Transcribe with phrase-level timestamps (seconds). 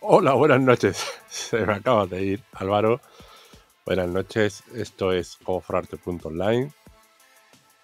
[0.00, 1.04] Hola, buenas noches.
[1.28, 3.02] Se me acaba de ir, Álvaro.
[3.84, 6.72] Buenas noches, esto es online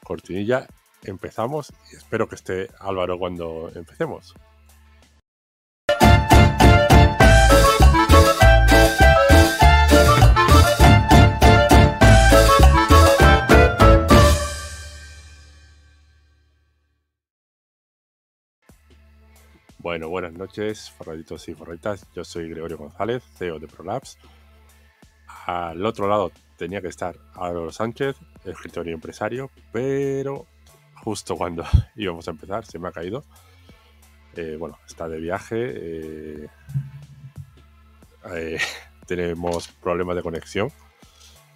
[0.02, 0.66] Cortinilla,
[1.02, 4.34] empezamos y espero que esté Álvaro cuando empecemos.
[19.96, 22.06] Bueno, buenas noches, forraditos y forraditas.
[22.14, 24.18] Yo soy Gregorio González, CEO de ProLabs.
[25.46, 28.14] Al otro lado tenía que estar Álvaro Sánchez,
[28.44, 30.44] escritor y empresario, pero
[31.02, 31.64] justo cuando
[31.96, 33.24] íbamos a empezar se me ha caído.
[34.34, 35.56] Eh, bueno, está de viaje.
[35.56, 36.48] Eh,
[38.34, 38.58] eh,
[39.06, 40.70] tenemos problemas de conexión.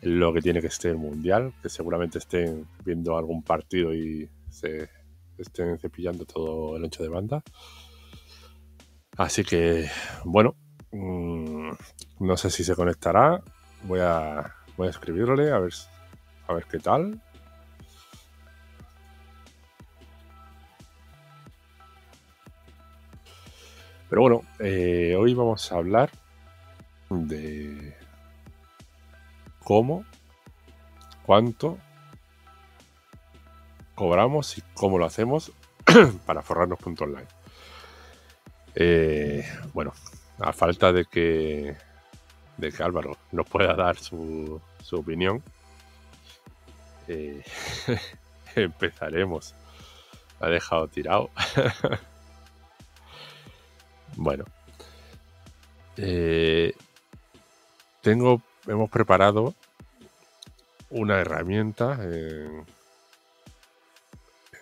[0.00, 4.88] Lo que tiene que estar el mundial, que seguramente estén viendo algún partido y se
[5.36, 7.42] estén cepillando todo el ancho de banda.
[9.20, 9.86] Así que,
[10.24, 10.54] bueno,
[10.92, 11.72] mm,
[12.20, 13.42] no sé si se conectará.
[13.82, 15.74] Voy a, voy a escribirle a ver,
[16.48, 17.20] a ver qué tal.
[24.08, 26.10] Pero bueno, eh, hoy vamos a hablar
[27.10, 27.94] de
[29.62, 30.06] cómo,
[31.26, 31.76] cuánto
[33.94, 35.52] cobramos y cómo lo hacemos
[36.24, 37.39] para forrarnos punto online.
[38.74, 39.92] Eh, bueno,
[40.38, 41.76] a falta de que,
[42.56, 45.42] de que Álvaro nos pueda dar su, su opinión,
[47.08, 47.42] eh,
[48.54, 49.54] empezaremos.
[50.40, 51.30] ha dejado tirado.
[54.16, 54.44] bueno.
[55.96, 56.72] Eh,
[58.00, 59.54] tengo, hemos preparado
[60.88, 62.64] una herramienta en,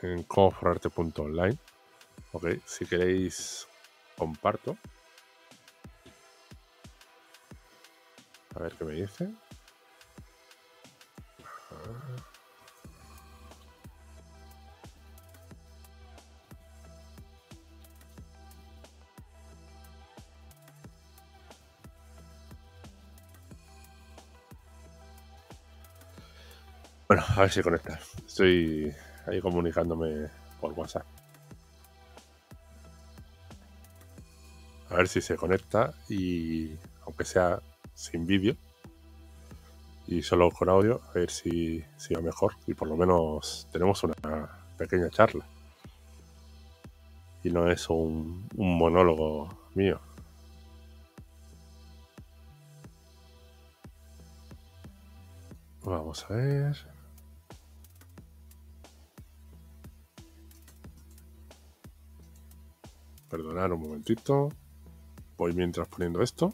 [0.03, 1.59] en online
[2.67, 3.67] si queréis
[4.19, 4.77] comparto.
[8.57, 9.31] A ver qué me dice.
[27.09, 27.99] Bueno, a ver si conecta.
[28.27, 28.93] Estoy
[29.27, 30.29] ahí comunicándome
[30.61, 31.18] por WhatsApp.
[34.91, 37.61] A ver si se conecta y aunque sea
[37.95, 38.57] sin vídeo
[40.07, 41.85] y solo con audio, a ver si,
[42.15, 44.15] va mejor y por lo menos tenemos una
[44.79, 45.47] pequeña charla.
[47.45, 50.01] Y no es un, un monólogo mío.
[55.83, 56.77] Vamos a ver.
[63.29, 64.51] Perdonad un momentito.
[65.39, 66.53] Voy mientras poniendo esto.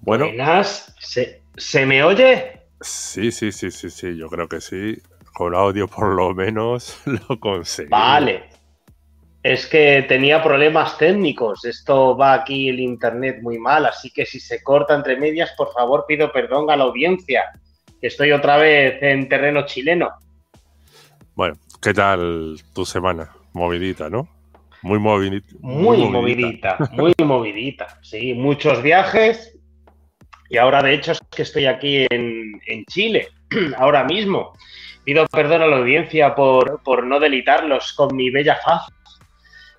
[0.00, 0.26] Bueno.
[0.64, 2.60] ¿Se, me oye?
[2.82, 4.98] Sí, sí, sí, sí, sí, yo creo que sí.
[5.32, 7.88] Con audio por lo menos lo conseguí.
[7.88, 8.50] Vale.
[9.42, 11.64] Es que tenía problemas técnicos.
[11.64, 15.72] Esto va aquí el internet muy mal, así que si se corta entre medias, por
[15.72, 17.44] favor pido perdón a la audiencia,
[17.98, 20.10] que estoy otra vez en terreno chileno.
[21.38, 23.30] Bueno, ¿qué tal tu semana?
[23.52, 24.28] Movidita, ¿no?
[24.82, 25.54] Muy, movidita.
[25.60, 27.86] Muy, movidita, muy movidita.
[28.02, 29.56] Sí, muchos viajes.
[30.50, 33.28] Y ahora, de hecho, es que estoy aquí en, Chile,
[33.78, 34.52] ahora mismo.
[35.04, 38.88] Pido perdón a la audiencia por, por no delitarlos con mi bella faz.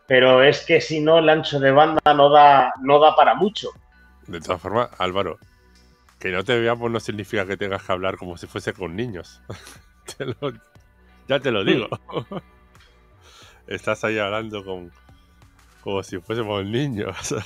[0.07, 3.71] Pero es que si no, el ancho de banda no da, no da para mucho.
[4.27, 5.37] De todas formas, Álvaro,
[6.21, 9.41] que no te veamos no significa que tengas que hablar como si fuese con niños.
[10.17, 10.53] te, lo,
[11.29, 11.87] ya te lo digo.
[13.67, 14.91] Estás ahí hablando con,
[15.81, 17.35] como si fuésemos niños.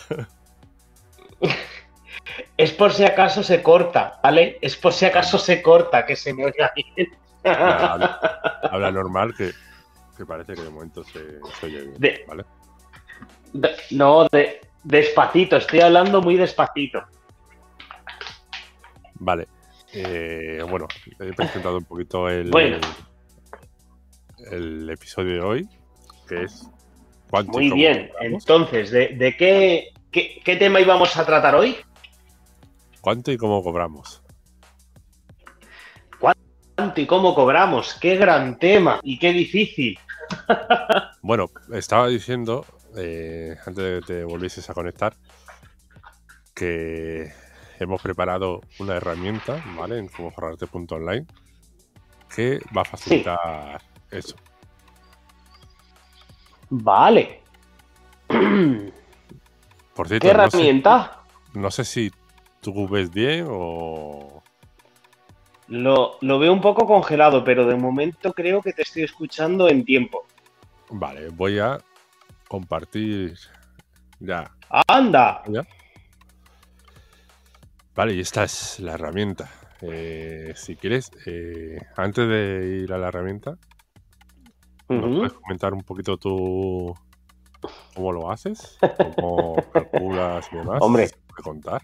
[2.56, 4.58] Es por si acaso se corta, ¿vale?
[4.62, 7.10] Es por si acaso se corta, que se me oiga bien.
[7.44, 9.52] Habla, normal, que,
[10.26, 12.46] parece que de momento se, oye bien, ¿vale?
[13.92, 17.04] no, de, despacito, estoy hablando muy despacito.
[19.16, 19.48] Vale.
[19.92, 20.88] Eh, bueno,
[21.20, 22.82] he presentado un poquito el, el
[24.90, 25.70] episodio de hoy,
[26.28, 26.70] que es
[27.48, 31.78] Muy bien, entonces, ¿de, qué, qué, tema íbamos a tratar hoy?
[33.02, 34.22] ¿Cuánto y cómo cobramos?
[36.20, 37.96] ¿Cuánto y cómo cobramos?
[37.96, 39.98] ¡Qué gran tema y qué difícil!
[41.22, 42.66] bueno, estaba diciendo,
[42.98, 45.16] eh, antes de que te volvieses a conectar,
[46.54, 47.32] que
[47.80, 49.98] hemos preparado una herramienta, ¿vale?
[49.98, 50.32] En cómo
[50.92, 51.26] online
[52.34, 53.82] que va a facilitar
[54.14, 54.36] eso.
[56.70, 57.42] Vale.
[59.94, 61.24] Por cierto, ¿Qué herramienta?
[61.54, 62.12] No sé, si
[62.62, 64.42] tú ves bien o...
[65.68, 69.86] Lo, lo, veo un poco congelado, pero de momento creo que te estoy escuchando en
[69.86, 70.26] tiempo.
[70.90, 71.80] Vale, voy a
[72.48, 73.38] compartir
[74.20, 74.52] ya.
[74.88, 75.44] ¡Anda!
[77.96, 79.50] Vale, y esta es la herramienta.
[79.82, 83.58] Eh, si quieres, eh, antes de ir a la herramienta,
[85.02, 86.96] puedes comentar un poquito tú
[87.96, 88.78] cómo lo haces?
[89.20, 90.80] ¿Cómo calculas y demás?
[90.82, 91.10] Hombre.
[91.44, 91.82] contar?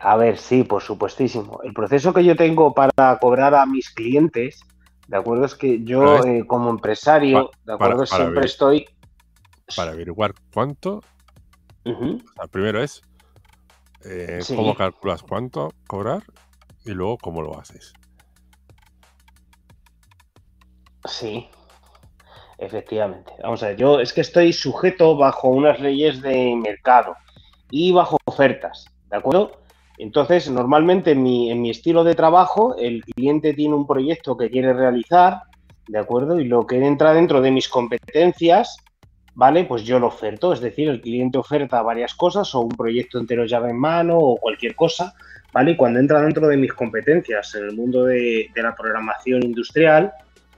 [0.00, 1.60] A ver, sí, por supuestísimo.
[1.62, 4.60] El proceso que yo tengo para cobrar a mis clientes,
[5.08, 5.46] ¿de acuerdo?
[5.46, 8.04] Es que yo eh, como empresario, ¿de acuerdo?
[8.06, 8.86] Siempre estoy...
[9.74, 11.02] Para averiguar cuánto...
[12.50, 13.02] primero es
[14.04, 16.22] eh, cómo calculas cuánto cobrar
[16.84, 17.92] y luego cómo lo haces.
[21.04, 21.48] Sí,
[22.60, 23.32] efectivamente.
[23.42, 27.16] Vamos a ver, yo es que estoy sujeto bajo unas leyes de mercado
[27.70, 29.60] y bajo ofertas, ¿de acuerdo?
[29.98, 34.50] Entonces, normalmente en mi, en mi estilo de trabajo, el cliente tiene un proyecto que
[34.50, 35.42] quiere realizar,
[35.88, 36.40] ¿de acuerdo?
[36.40, 38.78] Y lo que entra dentro de mis competencias,
[39.34, 39.64] ¿vale?
[39.64, 43.44] Pues yo lo oferto, es decir, el cliente oferta varias cosas o un proyecto entero
[43.44, 45.14] llave en mano o cualquier cosa,
[45.52, 45.72] ¿vale?
[45.72, 50.12] Y cuando entra dentro de mis competencias en el mundo de, la programación industrial,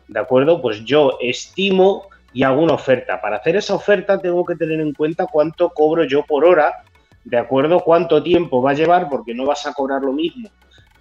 [0.09, 0.61] ¿de acuerdo?
[0.61, 3.21] Pues yo estimo y hago una oferta.
[3.21, 6.83] Para hacer esa oferta tengo que tener en cuenta cuánto cobro yo por hora,
[7.25, 7.81] ¿de acuerdo?
[7.81, 10.49] Cuánto tiempo va a llevar, porque no vas a cobrar lo mismo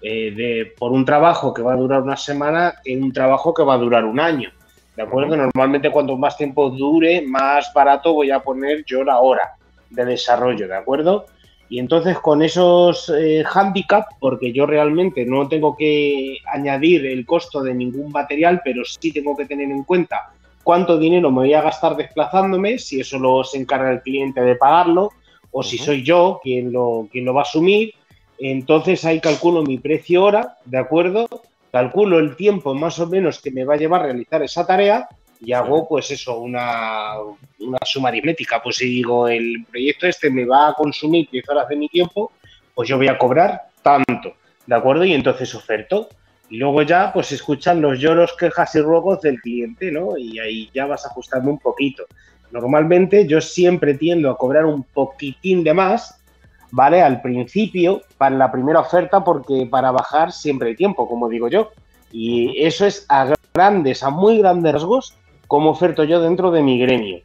[0.02, 3.64] eh, de, por un trabajo que va a durar una semana que un trabajo que
[3.64, 4.52] va a durar un año.
[4.96, 5.38] ¿De acuerdo?
[5.38, 9.56] Normalmente cuanto más tiempo dure, más barato voy a poner yo la hora
[9.90, 11.28] de desarrollo, ¿de acuerdo?
[11.72, 17.64] Y entonces con esos eh, handicap, porque yo realmente no tengo que añadir el costo
[17.64, 20.34] de ningún material, pero sí tengo que tener en cuenta
[20.64, 24.58] cuánto dinero me voy a gastar desplazándome, si eso lo se encarga el cliente de
[24.58, 25.12] pagarlo,
[25.50, 27.94] o si soy yo quien lo, quien lo va a asumir.
[28.38, 31.30] Entonces ahí calculo mi precio hora, ¿de acuerdo?
[31.72, 35.08] Calculo el tiempo más o menos que me va a llevar a realizar esa tarea
[35.44, 37.16] y hago pues eso, una,
[37.60, 38.62] una suma aritmética.
[38.62, 42.32] Pues si digo, el proyecto este me va a consumir 10 horas de mi tiempo,
[42.76, 44.36] pues yo voy a cobrar tanto,
[44.68, 45.04] ¿de acuerdo?
[45.04, 46.10] Y entonces oferto.
[46.50, 50.18] Y luego ya pues escuchan los lloros, quejas y ruegos del cliente, ¿no?
[50.18, 52.06] Y ahí ya vas ajustando un poquito.
[52.52, 56.22] Normalmente yo siempre tiendo a cobrar un poquitín de más,
[56.70, 57.02] ¿vale?
[57.02, 61.72] Al principio, para la primera oferta, porque para bajar siempre hay tiempo, como digo yo.
[62.12, 65.18] Y eso es a grandes, a muy grandes rasgos,
[65.52, 67.20] como oferto yo dentro de mi gremio.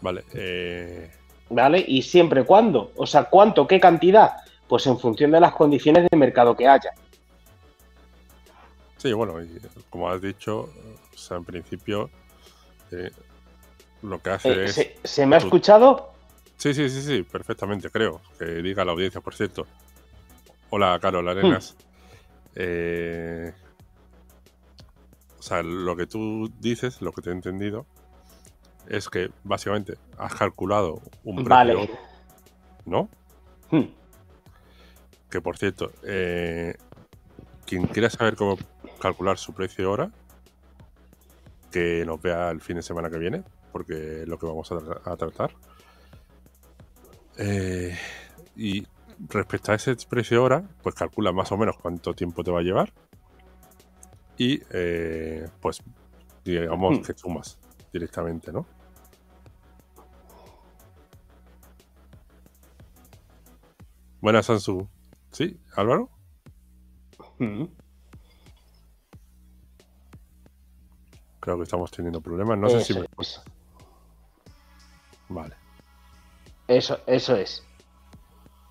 [0.00, 0.24] Vale.
[0.32, 1.10] Eh,
[1.50, 1.84] ¿Vale?
[1.86, 2.92] Y siempre cuándo.
[2.96, 3.66] O sea, ¿cuánto?
[3.66, 4.36] ¿Qué cantidad?
[4.66, 6.92] Pues en función de las condiciones de mercado que haya.
[8.96, 9.34] Sí, bueno,
[9.90, 10.70] como has dicho,
[11.12, 12.08] o sea, en principio
[12.90, 13.10] eh,
[14.00, 14.90] lo que hace eh, es...
[15.04, 16.14] ¿Se, me ha escuchado?
[16.56, 18.22] Sí, sí, sí, sí, perfectamente, creo.
[18.38, 19.66] Que diga la audiencia, por cierto.
[20.70, 21.76] Hola, Carol Arenas.
[21.78, 21.84] Hmm.
[22.54, 23.52] Eh,
[25.40, 27.86] o sea, lo que tú dices, lo que te he entendido,
[28.86, 31.90] es que básicamente has calculado un precio, vale.
[32.84, 33.08] ¿no?
[33.70, 33.86] Hmm.
[35.30, 36.76] Que por cierto, eh,
[37.64, 38.58] quien quiera saber cómo
[39.00, 40.10] calcular su precio hora,
[41.72, 43.42] que nos vea el fin de semana que viene,
[43.72, 45.52] porque es lo que vamos a, tratar.
[47.38, 47.96] Eh,
[48.56, 48.86] y
[49.26, 52.62] respecto a ese precio hora, pues calcula más o menos cuánto tiempo te va a
[52.62, 52.92] llevar
[54.40, 55.82] y eh, pues
[56.42, 57.02] digamos hmm.
[57.02, 57.58] que sumas
[57.92, 58.64] directamente, ¿no?
[64.22, 64.88] Buenas, Sansu.
[65.30, 66.08] ¿Sí, Álvaro?
[67.38, 67.66] Hmm.
[71.40, 72.56] Creo que estamos teniendo problemas.
[72.56, 73.06] No sé si me...
[75.28, 75.54] Vale.
[76.66, 77.62] Eso, eso es.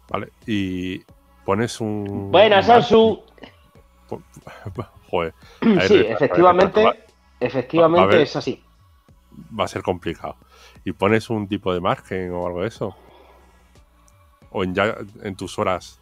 [0.10, 1.04] Vale, y
[1.46, 2.32] pones un...
[2.32, 3.22] Buenas, Sansu.
[5.88, 7.06] Sí, efectivamente,
[7.40, 8.64] efectivamente es así.
[9.58, 10.36] Va a ser complicado.
[10.84, 12.96] ¿Y pones un tipo de margen o algo de eso?
[14.52, 16.00] ¿O en, ya en tus horas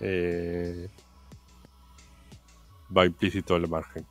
[0.00, 0.88] eh,
[2.96, 4.06] va implícito el margen?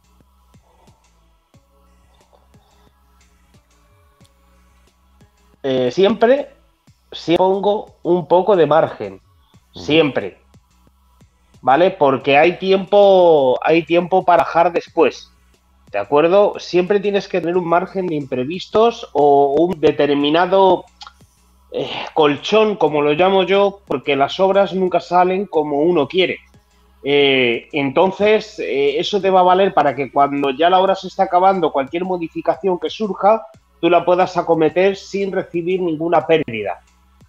[5.63, 6.55] Eh, siempre,
[7.11, 9.21] siempre pongo un poco de margen.
[9.73, 10.40] Siempre.
[11.61, 11.91] ¿Vale?
[11.91, 15.31] Porque hay tiempo, hay tiempo para bajar después.
[15.91, 16.55] ¿De acuerdo?
[16.57, 20.85] Siempre tienes que tener un margen de imprevistos o un determinado
[21.71, 26.39] eh, colchón, como lo llamo yo, porque las obras nunca salen como uno quiere.
[27.03, 31.07] Eh, entonces, eh, eso te va a valer para que cuando ya la hora se
[31.07, 33.47] está acabando, cualquier modificación que surja,
[33.79, 36.81] tú la puedas acometer sin recibir ninguna pérdida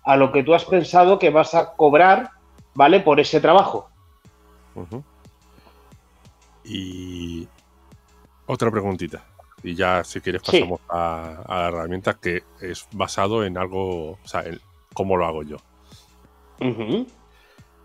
[0.05, 2.31] a lo que tú has pensado que vas a cobrar,
[2.75, 3.01] ¿vale?
[3.01, 3.89] Por ese trabajo.
[6.65, 7.49] Y
[8.47, 9.25] otra preguntita.
[9.63, 14.43] Y ya, si quieres, pasamos a, la herramienta que es basado en algo, o sea,
[14.43, 14.61] en
[14.93, 15.57] cómo lo hago yo.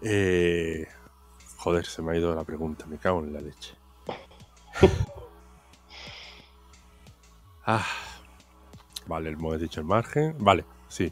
[0.02, 0.88] eh,
[1.58, 3.74] Joder, se me ha ido la pregunta, me cago en la leche.
[7.66, 7.86] ah,
[9.08, 10.36] vale, hemos dicho el margen.
[10.40, 11.12] Vale, sí.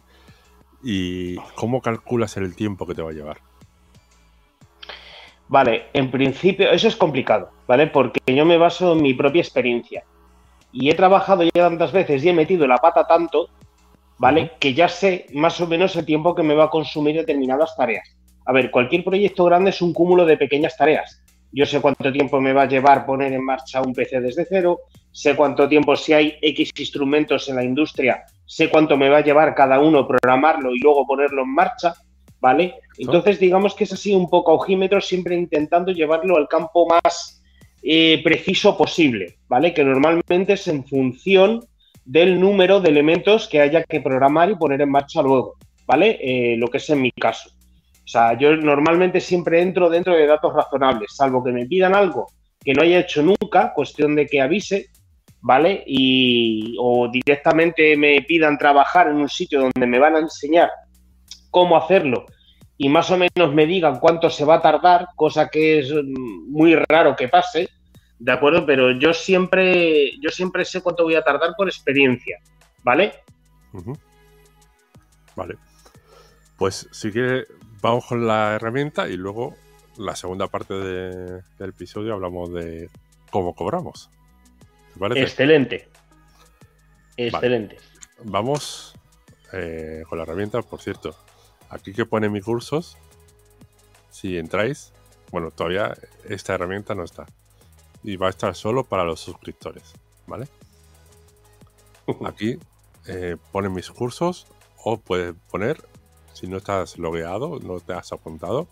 [0.84, 3.42] ¿Y cómo calculas el tiempo que te va a llevar?
[5.48, 7.88] Vale, en principio, eso es complicado, ¿vale?
[7.88, 10.04] Porque yo me baso en mi propia experiencia.
[10.72, 13.50] Y he trabajado ya tantas veces y he metido la pata tanto,
[14.18, 14.52] ¿vale?
[14.60, 18.16] Que ya sé más o menos el tiempo que me va a consumir determinadas tareas.
[18.46, 21.22] A ver, cualquier proyecto grande es un cúmulo de pequeñas tareas.
[21.52, 24.80] Yo sé cuánto tiempo me va a llevar poner en marcha un PC desde cero,
[25.12, 29.24] sé cuánto tiempo, si hay X instrumentos en la industria, sé cuánto me va a
[29.24, 31.94] llevar cada uno programarlo y luego ponerlo en marcha,
[32.46, 32.76] ¿vale?
[33.00, 37.42] Entonces, digamos que es así un poco ojímetro, siempre intentando llevarlo al campo más
[37.82, 39.74] eh, preciso posible, ¿vale?
[39.74, 41.66] Que normalmente es en función
[42.06, 45.56] del número de elementos que haya que programar y poner en marcha luego,
[45.88, 46.20] ¿vale?
[46.22, 47.50] Eh, lo que es en mi caso.
[47.50, 52.28] O sea, yo normalmente siempre entro dentro de datos razonables, salvo que me pidan algo
[52.64, 54.90] que no haya hecho nunca, cuestión de que avise,
[55.42, 55.84] ¿vale?
[55.88, 60.70] Y, o directamente me pidan trabajar en un sitio donde me van a enseñar
[61.50, 62.28] cómo hacerlo
[62.78, 66.76] y más o menos me digan cuánto se va a tardar, cosa que es muy
[66.76, 67.70] raro que pase,
[68.20, 68.66] ¿de acuerdo?
[68.66, 72.40] Pero yo siempre, yo siempre sé cuánto voy a tardar por experiencia,
[72.84, 73.14] ¿vale?
[75.36, 75.56] Vale.
[76.58, 77.46] Pues si quiere,
[77.82, 79.56] vamos con la herramienta y luego
[79.98, 82.90] la segunda parte del episodio hablamos de
[83.32, 84.10] cómo cobramos.
[84.94, 85.22] ¿Te parece?
[85.22, 85.90] Excelente.
[87.18, 87.78] Excelente.
[88.24, 88.96] Vamos
[89.54, 91.16] eh, con la herramienta, por cierto.
[91.70, 92.98] Aquí que pone mis cursos,
[94.10, 94.94] si entráis,
[95.32, 95.96] bueno, todavía
[96.28, 97.26] esta herramienta no está.
[98.04, 99.94] Y va a estar solo para los suscriptores,
[100.28, 100.48] ¿vale?
[102.26, 102.60] Aquí
[103.08, 104.48] eh, pone mis cursos
[104.84, 105.84] o puedes poner
[106.36, 108.68] si no estás logueado, no te has apuntado,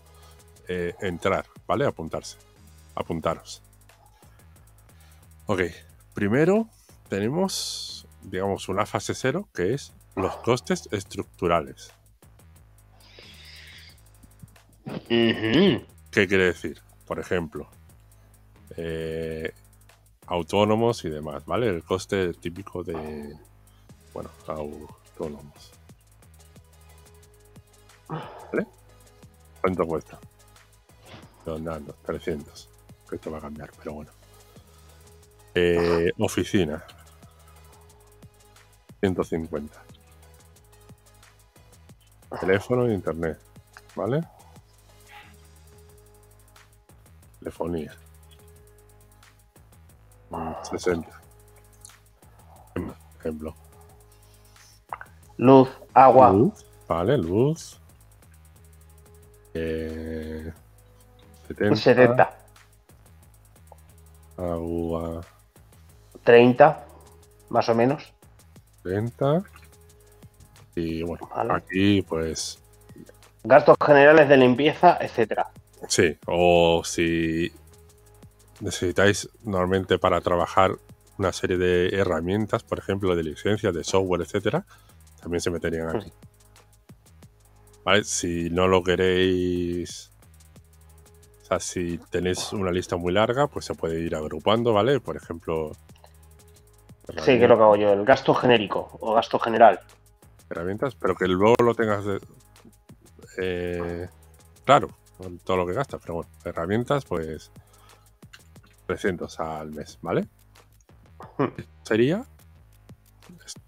[0.68, 1.86] eh, entrar, ¿vale?
[1.86, 2.38] Apuntarse.
[2.94, 3.62] Apuntaros.
[5.46, 5.62] Ok,
[6.14, 6.68] primero
[7.10, 11.92] tenemos, digamos, una fase cero que es los costes estructurales.
[14.86, 16.82] ¿Qué quiere decir?
[17.06, 17.70] Por ejemplo,
[18.78, 19.54] eh,
[20.28, 21.70] autónomos y demás, ¿vale?
[21.70, 23.38] El coste típico de,
[24.14, 25.72] bueno, autónomos.
[28.08, 28.68] ¿Vale?
[29.62, 30.20] ¿Cuánto cuesta?
[31.46, 32.70] Redondando, 300.
[33.12, 34.12] Esto va a cambiar, pero bueno.
[35.54, 36.84] Eh, oficina.
[39.02, 39.84] 150.
[42.40, 43.40] Teléfono e internet.
[43.96, 44.24] ¿Vale?
[47.44, 47.92] Telefonía.
[50.62, 51.10] 60.
[53.20, 53.54] Ejemplo.
[55.36, 56.34] Luz, agua.
[56.88, 57.82] Vale, luz.
[59.54, 60.54] Eh,
[61.74, 62.38] 70.
[64.38, 65.22] Agua.
[66.24, 66.86] 30,
[67.50, 68.14] más o menos.
[68.84, 69.44] 30.
[70.76, 72.64] Y bueno, aquí pues.
[73.44, 75.52] Gastos generales de limpieza, etcétera.
[75.88, 77.52] Sí, o si
[78.62, 80.78] necesitáis normalmente para trabajar
[81.18, 84.66] una serie de herramientas, por ejemplo, de licencias, de software, etcétera,
[85.22, 86.12] también se meterían aquí.
[87.84, 88.04] ¿Vale?
[88.04, 90.12] Si no lo queréis.
[91.42, 95.00] O sea, si tenéis una lista muy larga, pues se puede ir agrupando, ¿vale?
[95.00, 95.74] Por ejemplo.
[97.18, 99.82] Sí, que es lo que hago yo, el gasto genérico o gasto general.
[100.50, 102.06] Herramientas, pero que luego lo tengas
[103.38, 104.08] eh,
[104.64, 104.90] claro,
[105.24, 107.52] con todo lo que gastas, pero bueno, herramientas, pues
[108.88, 110.28] 300 al mes, ¿vale?
[111.84, 112.26] Sería,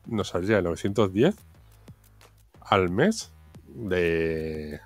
[0.06, 1.36] nos saldría 910
[2.62, 3.32] al mes
[3.68, 4.82] de,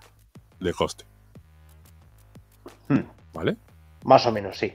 [0.60, 1.06] de coste.
[2.88, 3.02] Hmm.
[3.34, 3.58] ¿Vale?
[4.04, 4.74] Más o menos, sí.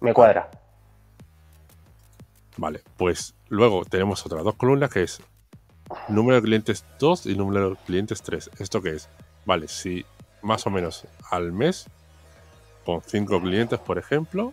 [0.00, 0.50] Me cuadra.
[2.56, 5.22] Vale, pues luego tenemos otras dos columnas que es
[6.08, 8.50] número de clientes 2 y número de clientes 3.
[8.58, 9.08] ¿Esto qué es?
[9.46, 10.04] Vale, si
[10.42, 11.86] más o menos al mes,
[12.84, 14.52] con 5 clientes, por ejemplo,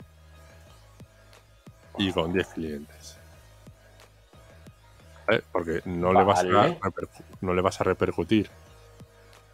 [1.98, 3.18] y con 10 clientes.
[5.52, 6.76] Porque no, le vas a,
[7.42, 8.50] no le vas a repercutir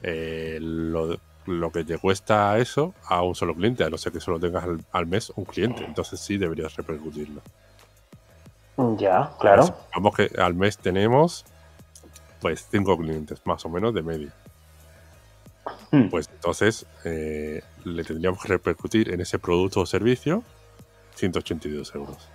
[0.04, 4.40] eh, lo que te cuesta eso a un solo cliente, a no ser que solo
[4.40, 5.84] tengas al, mes un cliente.
[5.84, 7.42] Entonces sí deberías repercutirlo.
[8.98, 9.76] Ya, claro.
[9.94, 11.46] Vamos que al mes tenemos
[12.42, 14.34] pues cinco clientes, más o menos, de media.
[15.92, 16.10] Hmm.
[16.10, 20.44] Pues entonces eh, le tendríamos que repercutir en ese producto o servicio
[21.16, 22.30] 182 euros.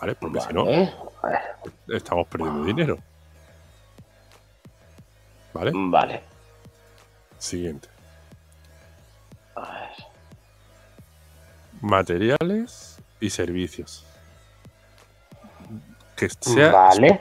[0.00, 0.14] ¿Vale?
[0.16, 0.64] Porque si no,
[1.88, 2.98] estamos perdiendo dinero.
[5.52, 5.70] ¿Vale?
[5.74, 6.22] Vale.
[7.38, 7.88] Siguiente.
[9.54, 9.90] A ver.
[11.80, 14.04] Materiales y servicios.
[16.16, 17.20] Que sea vale.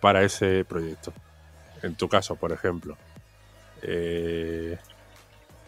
[0.00, 1.12] para ese proyecto.
[1.82, 2.96] En tu caso, por ejemplo,
[3.82, 4.78] eh,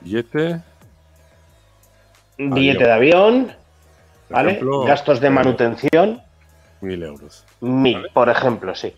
[0.01, 0.61] billete.
[2.39, 3.53] Billete de avión.
[4.29, 4.61] ¿Vale?
[4.87, 6.23] Gastos de manutención.
[6.81, 7.45] Mil euros.
[7.61, 8.95] Mil, por ejemplo, sí.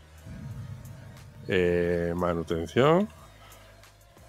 [1.48, 3.08] Eh, manutención.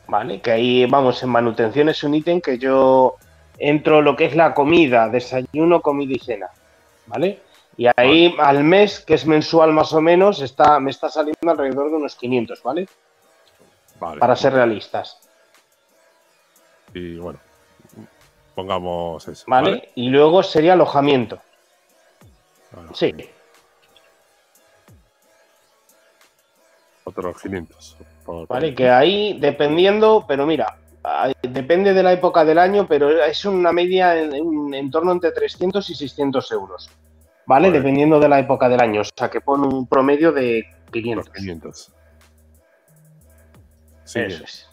[0.08, 3.16] Vale, que ahí vamos, en manutención es un ítem que yo
[3.58, 6.48] entro lo que es la comida, desayuno, comida y cena.
[7.08, 7.40] ¿Vale?
[7.78, 11.90] Y ahí al mes, que es mensual más o menos, está, me está saliendo alrededor
[11.90, 12.88] de unos 500, ¿vale?
[14.00, 14.20] Vale.
[14.20, 15.20] Para ser realistas.
[16.94, 17.40] Y bueno,
[18.54, 19.44] pongamos eso.
[19.48, 19.90] ¿Vale?
[19.96, 21.40] Y luego sería alojamiento.
[22.94, 23.14] Sí.
[27.04, 27.98] Otros 500.
[28.48, 30.78] Vale, que ahí dependiendo, pero mira,
[31.42, 35.88] depende de la época del año, pero es una media en, en, torno entre 300
[35.90, 36.90] y 600 euros.
[37.48, 37.72] ¿Vale?
[37.72, 39.02] Dependiendo de la época del año.
[39.02, 41.30] O sea, que pone un promedio de 500.
[41.30, 41.94] 500.
[44.04, 44.70] Sí, Eso es.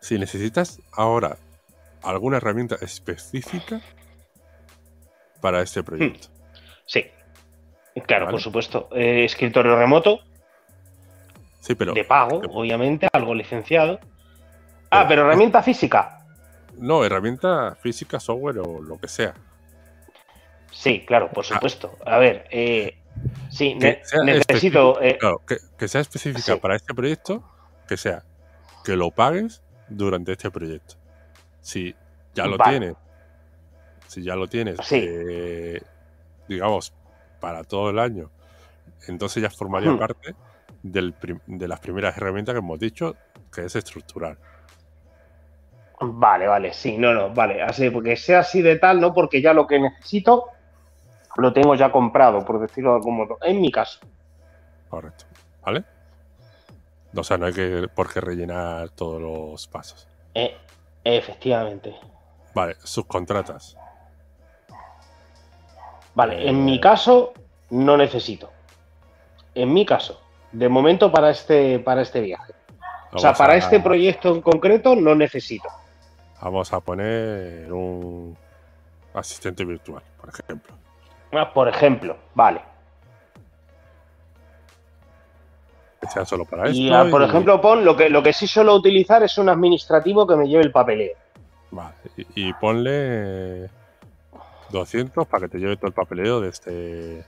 [0.00, 1.36] Si necesitas ahora
[2.02, 3.80] alguna herramienta específica
[5.40, 6.28] para este proyecto.
[6.84, 7.06] Sí.
[8.06, 8.88] Claro, por supuesto.
[8.92, 10.20] Eh, escritorio remoto.
[11.60, 11.92] Sí, pero.
[11.94, 13.98] De pago, obviamente, algo licenciado.
[14.90, 16.15] ah, pero herramienta física.
[16.78, 19.34] No, herramienta física, software o lo que sea.
[20.72, 21.54] Sí, claro, por ah.
[21.54, 21.96] supuesto.
[22.04, 22.98] A ver, eh,
[23.50, 25.00] sí, necesito.
[25.00, 27.42] Eh, claro, que, sea específica para este proyecto,
[27.88, 28.22] que sea
[28.84, 30.94] que lo pagues durante este proyecto.
[31.60, 31.94] Si
[32.34, 32.94] ya lo tienes,
[34.06, 35.80] si ya lo tienes, eh,
[36.48, 36.92] digamos,
[37.40, 38.30] para todo el año,
[39.08, 39.98] entonces ya formaría hmm.
[39.98, 40.36] parte
[40.84, 43.16] de las primeras herramientas que hemos dicho,
[43.52, 44.38] que es estructural.
[46.00, 49.54] Vale, vale, sí, no, no, vale, así, porque sea así de tal, no porque ya
[49.54, 50.50] lo que necesito
[51.36, 54.00] lo tengo ya comprado, por decirlo de algún modo, en mi caso.
[54.88, 55.24] Correcto,
[55.64, 55.84] ¿vale?
[57.14, 60.06] O sea, no hay que por qué rellenar todos los pasos.
[60.34, 60.56] Eh,
[61.02, 61.94] efectivamente.
[62.54, 63.76] Vale, subcontratas.
[66.14, 67.32] Vale, en mi caso
[67.70, 68.50] no necesito.
[69.54, 70.20] En mi caso,
[70.52, 72.54] de momento para este, para este viaje.
[73.12, 75.68] o sea, para este proyecto en concreto no necesito.
[76.40, 78.36] Vamos a poner un
[79.14, 80.74] asistente virtual, por ejemplo.
[81.32, 82.60] Ah, por ejemplo, vale.
[86.00, 88.74] Que sea solo para y, ah, por ejemplo, pon lo que, lo que sí suelo
[88.74, 91.16] utilizar es un administrativo que me lleve el papeleo.
[91.70, 91.94] Vale,
[92.34, 93.68] y ponle
[94.70, 97.24] 200 para que te lleve todo el papeleo de este.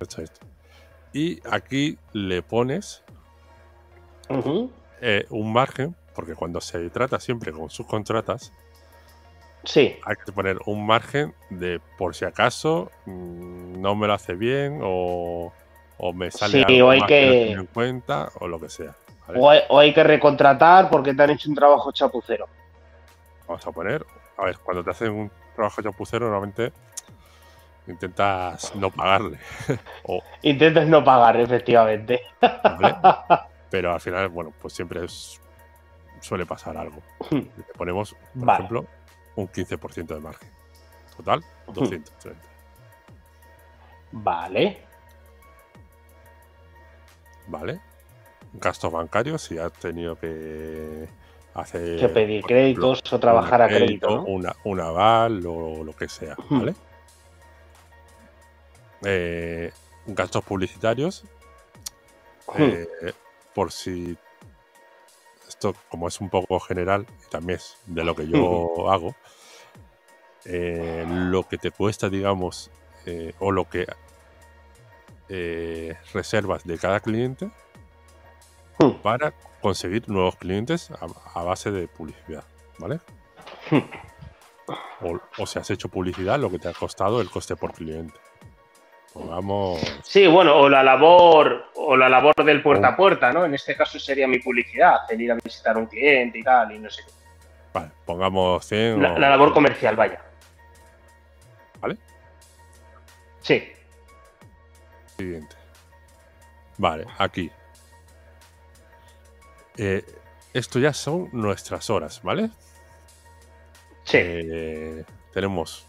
[0.00, 0.32] Eso es.
[1.12, 3.02] Y aquí le pones
[5.00, 8.52] eh, un margen, porque cuando se trata siempre con subcontratas,
[9.64, 9.96] sí.
[10.04, 14.80] hay que poner un margen de por si acaso mm, no me lo hace bien
[14.82, 15.52] o,
[16.14, 17.52] me sale algo hay que...
[17.52, 18.94] en cuenta o lo que sea.
[19.36, 22.48] O, hay, o hay que recontratar porque te han hecho un trabajo chapucero.
[23.46, 24.04] Vamos a poner,
[24.36, 26.72] a ver, cuando te hacen un trabajo chapucero, normalmente
[27.86, 29.38] intentas no pagarle.
[30.04, 32.20] o, intentas no pagar, efectivamente.
[33.70, 35.00] Pero al final, bueno, pues siempre
[36.22, 37.02] suele pasar algo.
[37.30, 37.42] Hmm.
[37.56, 38.86] Le ponemos, por ejemplo,
[39.36, 40.48] un 15% de margen.
[41.16, 42.40] Total, 230.
[42.40, 44.24] Hmm.
[44.24, 44.78] Vale.
[47.48, 47.80] Vale.
[48.54, 51.08] Gastos bancarios, si has tenido que
[51.54, 51.98] hacer.
[51.98, 54.22] Que pedir créditos o trabajar a crédito.
[54.22, 56.58] Una, un aval o lo que sea, hmm.
[56.58, 56.74] ¿vale?
[59.04, 59.72] Eh,
[60.06, 61.24] gastos publicitarios.
[62.46, 62.62] Hmm.
[62.62, 63.12] Eh,
[63.54, 64.16] por si
[65.68, 68.88] esto, como es un poco general, también es de lo que yo hmm.
[68.90, 69.14] hago,
[70.44, 72.70] eh, lo que te cuesta, digamos,
[73.38, 73.86] o lo que
[76.12, 77.50] reservas de cada cliente
[79.02, 80.90] para conseguir nuevos clientes
[81.34, 82.44] a, base de publicidad,
[82.78, 83.00] ¿vale?
[85.00, 88.18] o, o, si has hecho publicidad, lo que te ha costado el coste por cliente.
[89.12, 89.80] Pongamos.
[90.02, 93.44] Sí, bueno, o la labor, o la labor del puerta a puerta, ¿no?
[93.44, 96.72] En este caso sería mi publicidad, el ir a visitar a un cliente y tal,
[96.72, 97.12] y no sé qué.
[97.74, 99.02] Vale, pongamos 100.
[99.02, 100.22] La, la labor comercial, vaya.
[101.80, 101.96] ¿Vale?
[103.40, 103.72] Sí.
[105.16, 105.56] Siguiente.
[106.78, 107.50] Vale, aquí.
[109.76, 110.04] Eh,
[110.52, 112.50] esto ya son nuestras horas, ¿vale?
[114.04, 114.18] Sí.
[114.20, 115.86] Eh, tenemos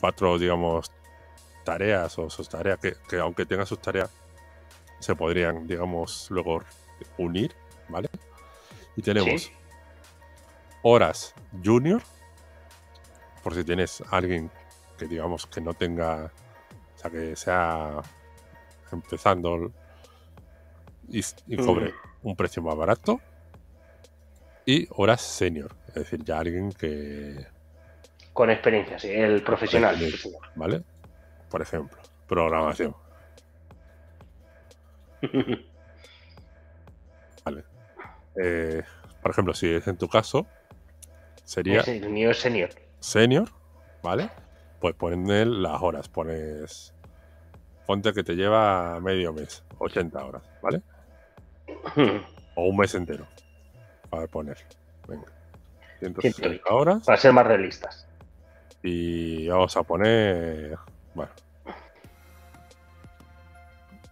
[0.00, 0.92] cuatro, digamos,
[1.64, 4.10] tareas o sus tareas que, que aunque tengan sus tareas,
[4.98, 6.62] se podrían, digamos, luego
[7.16, 7.54] unir,
[7.88, 8.08] ¿vale?
[8.96, 9.52] Y tenemos Sí.
[10.82, 11.34] horas
[11.64, 12.02] junior,
[13.42, 14.50] por si tienes alguien
[14.98, 16.32] que digamos que no tenga,
[16.96, 18.02] o sea, que sea
[18.90, 19.70] empezando
[21.08, 23.20] y, y cobre un precio más barato.
[24.66, 27.46] Y horas senior, es decir, ya alguien que,
[28.34, 29.96] Con experiencia, sí, el profesional.
[30.54, 30.82] ¿vale?
[31.48, 32.94] Por ejemplo, programación,
[37.44, 37.64] ¿vale?
[38.42, 38.82] Eh,
[39.22, 40.46] por ejemplo, si es en tu caso,
[41.44, 42.34] sería senior.
[43.00, 43.48] senior,
[44.02, 44.30] ¿vale?
[44.80, 46.94] Pues poner las horas, pones.
[47.86, 50.82] Ponte que te lleva medio mes, 80 horas, ¿vale?
[52.54, 53.24] O un mes entero.
[54.10, 54.56] Para poner.
[55.06, 55.26] Venga.
[56.00, 56.62] 160 120.
[56.70, 57.04] horas.
[57.06, 58.08] Para ser más realistas.
[58.82, 60.76] Y vamos a poner.
[61.14, 61.30] Bueno.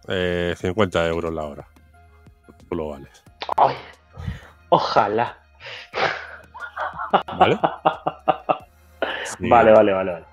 [0.07, 1.67] Eh, 50 euros la hora.
[2.69, 3.23] Tú lo vales.
[3.57, 3.75] Ay,
[4.69, 5.37] ojalá.
[7.37, 7.59] ¿Vale?
[9.25, 9.47] Sí.
[9.49, 10.25] Vale, vale, vale, vale.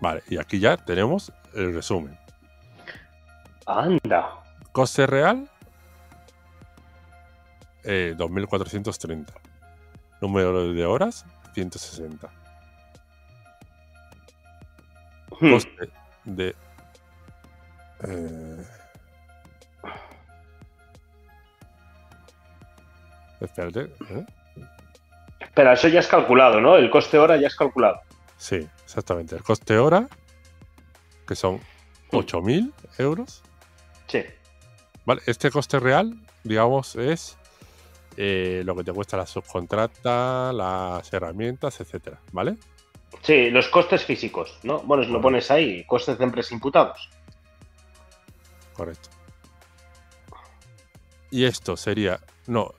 [0.00, 2.18] Vale, y aquí ya tenemos el resumen.
[3.66, 4.28] Anda.
[4.72, 5.48] Coste real,
[7.84, 9.32] eh, 2430.
[10.20, 11.24] Número de horas,
[11.54, 12.28] 160.
[15.40, 15.52] Hmm.
[15.52, 16.54] Coste de.
[18.04, 18.64] eh,
[23.40, 23.80] espérate,
[24.10, 24.26] ¿eh?
[25.40, 26.76] Espera, eso ya es calculado, ¿no?
[26.76, 28.00] El coste hora ya es calculado.
[28.38, 29.36] Sí, exactamente.
[29.36, 30.08] El coste hora,
[31.26, 31.60] que son
[32.10, 33.42] 8.000 euros.
[34.06, 34.24] Sí.
[35.04, 37.36] Vale, este coste real, digamos, es
[38.16, 42.56] eh, lo que te cuesta la subcontrata, las herramientas, etcétera, ¿vale?
[43.22, 44.80] Sí, los costes físicos, ¿no?
[44.80, 47.08] Bueno, lo pones ahí, costes de empresa imputados.
[48.72, 49.10] Correcto.
[51.30, 52.20] Y esto sería.
[52.46, 52.74] No,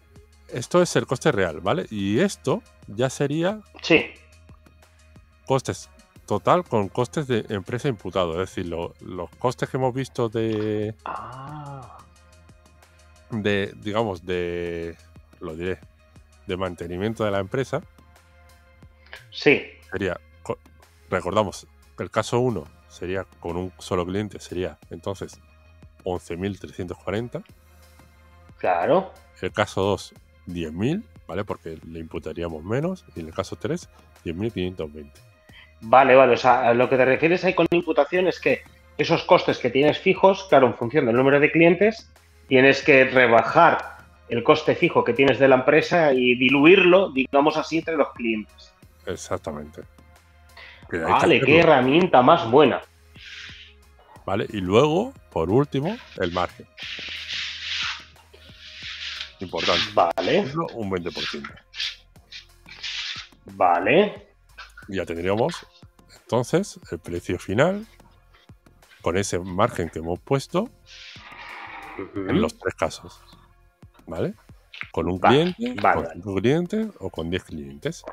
[0.49, 1.85] esto es el coste real, ¿vale?
[1.89, 4.05] Y esto ya sería Sí.
[5.45, 5.89] costes
[6.25, 8.33] total con costes de empresa imputado.
[8.41, 11.97] Es decir, lo- los costes que hemos visto de, Ah.
[13.29, 14.97] de, digamos, de.
[15.39, 15.79] Lo diré.
[16.47, 17.81] De mantenimiento de la empresa.
[19.31, 19.63] Sí.
[19.93, 20.57] Sería, co-
[21.09, 21.67] recordamos,
[21.99, 25.39] el caso 1 sería con un solo cliente, sería entonces
[26.03, 27.43] 11.340.
[28.57, 29.13] Claro.
[29.41, 30.13] El caso 2,
[30.47, 31.43] 10.000, ¿vale?
[31.43, 33.05] Porque le imputaríamos menos.
[33.15, 33.89] Y en el caso 3,
[34.25, 35.11] 10.520.
[35.81, 36.33] Vale, vale.
[36.33, 38.61] O sea, a lo que te refieres ahí con imputación es que
[38.97, 42.09] esos costes que tienes fijos, claro, en función del número de clientes,
[42.47, 43.97] tienes que rebajar
[44.29, 48.72] el coste fijo que tienes de la empresa y diluirlo, digamos así, entre los clientes.
[49.05, 49.83] Exactamente.
[50.91, 52.81] Vale, qué herramienta más buena.
[54.25, 54.45] ¿Vale?
[54.49, 56.67] Y luego, por último, el margen.
[59.39, 59.81] Importante.
[59.93, 61.49] Vale, Un 20%.
[63.45, 64.27] vale.
[64.87, 65.65] Ya tendríamos
[66.21, 67.85] entonces el precio final
[69.01, 70.69] con ese margen que hemos puesto
[72.15, 73.21] en los tres casos.
[74.05, 74.33] ¿Vale?
[74.91, 78.03] Con un Vale, cliente, vale, con cinco clientes o con 10 clientes.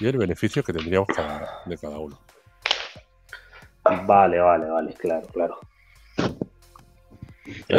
[0.00, 2.18] Y el beneficio que tendríamos cada- de cada uno.
[3.84, 5.60] Vale, vale, vale, claro, claro.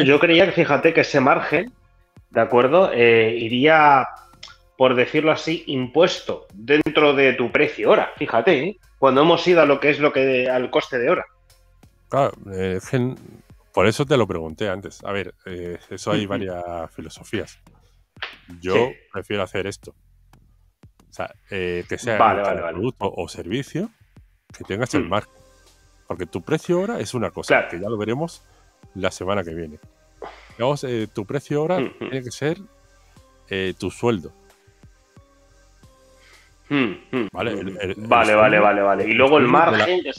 [0.05, 1.71] Yo, creía que, fíjate, que ese margen,
[2.29, 2.91] ¿de acuerdo?
[2.93, 4.07] Eh, iría,
[4.77, 8.11] por decirlo así, impuesto dentro de tu precio hora.
[8.17, 8.77] Fíjate, ¿eh?
[8.97, 11.25] cuando hemos ido a lo que es lo que al coste de hora.
[12.07, 12.79] Claro, eh,
[13.73, 15.03] por eso te lo pregunté antes.
[15.03, 16.63] A ver, eh, eso hay varias
[16.95, 17.59] filosofías.
[18.61, 18.95] Yo Sí.
[19.11, 19.93] prefiero hacer esto.
[21.17, 23.89] Sea, eh, que sea Vale, producto o servicio
[24.55, 25.09] que tengas el Mm.
[25.09, 25.33] margen.
[26.05, 27.69] Porque tu precio hora es una cosa, Claro.
[27.69, 28.43] que ya lo veremos
[28.95, 29.79] la semana que viene.
[30.51, 31.97] Digamos, eh, tu precio hora Mm, mm.
[31.99, 32.57] tiene que ser
[33.49, 34.31] eh, tu sueldo.
[36.69, 39.07] Hmm, Vale, el- el- el vale, vale, sueldo- vale, vale.
[39.07, 40.11] Y luego el margen que.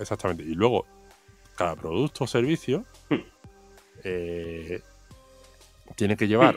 [0.00, 0.42] Exactamente.
[0.42, 0.86] Y luego,
[1.54, 2.84] cada producto o servicio
[4.04, 4.80] eh,
[5.96, 6.56] tiene que llevar.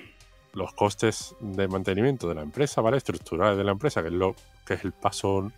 [0.54, 2.98] Los costes de mantenimiento de la empresa, ¿vale?
[2.98, 4.36] Estructurales de la empresa, que es lo
[4.66, 5.52] que es el paso,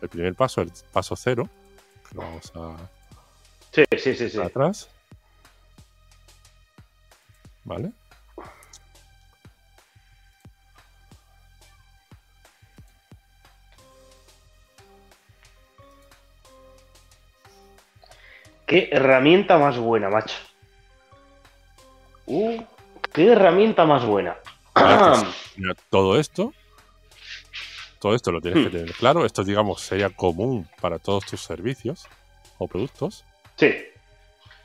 [0.00, 1.48] el primer paso, el paso cero,
[2.14, 2.76] Vamos a.
[3.72, 4.40] Sí, sí, sí, sí.
[4.40, 4.88] Atrás.
[7.64, 7.92] ¿Vale?
[18.66, 20.36] Qué herramienta más buena, macho.
[22.26, 22.62] Uh,
[23.12, 24.36] qué herramienta más buena.
[25.90, 26.52] todo esto,
[28.00, 28.80] todo esto lo tienes que hmm.
[28.80, 29.24] tener claro.
[29.24, 32.06] Esto, digamos, sería común para todos tus servicios
[32.58, 33.24] o productos.
[33.56, 33.72] Sí.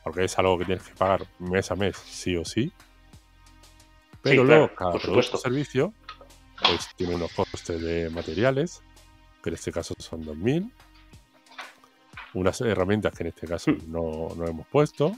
[0.03, 2.71] Porque es algo que tienes que pagar mes a mes, sí o sí.
[4.21, 5.93] Pero luego, cada producto o servicio
[6.61, 8.81] pues, tiene unos costes de materiales,
[9.43, 10.71] que en este caso son 2.000
[12.33, 13.91] unas herramientas que en este caso hmm.
[13.91, 15.17] no, no hemos puesto,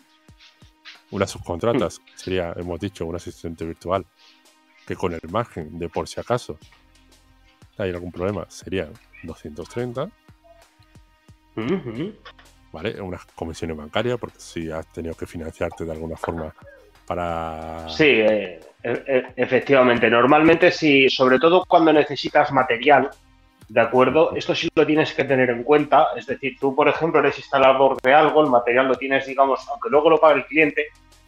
[1.11, 2.03] unas subcontratas, hmm.
[2.15, 4.05] sería, hemos dicho, un asistente virtual,
[4.85, 6.57] que con el margen de por si acaso
[7.77, 8.91] hay algún problema, serían
[9.23, 10.09] 230.
[12.71, 13.01] ¿Vale?
[13.01, 16.53] Unas comisiones bancarias, porque si has tenido que financiarte de alguna forma
[17.05, 17.89] para...
[17.89, 20.09] Sí, eh, e, e, efectivamente.
[20.09, 23.09] Normalmente, si, sobre todo cuando necesitas material,
[23.69, 24.35] ¿De acuerdo?
[24.35, 26.07] Esto sí lo tienes que tener en cuenta.
[26.15, 29.89] Es decir, tú, por ejemplo, eres instalador de algo, el material lo tienes, digamos, aunque
[29.89, 30.87] luego lo pague el cliente,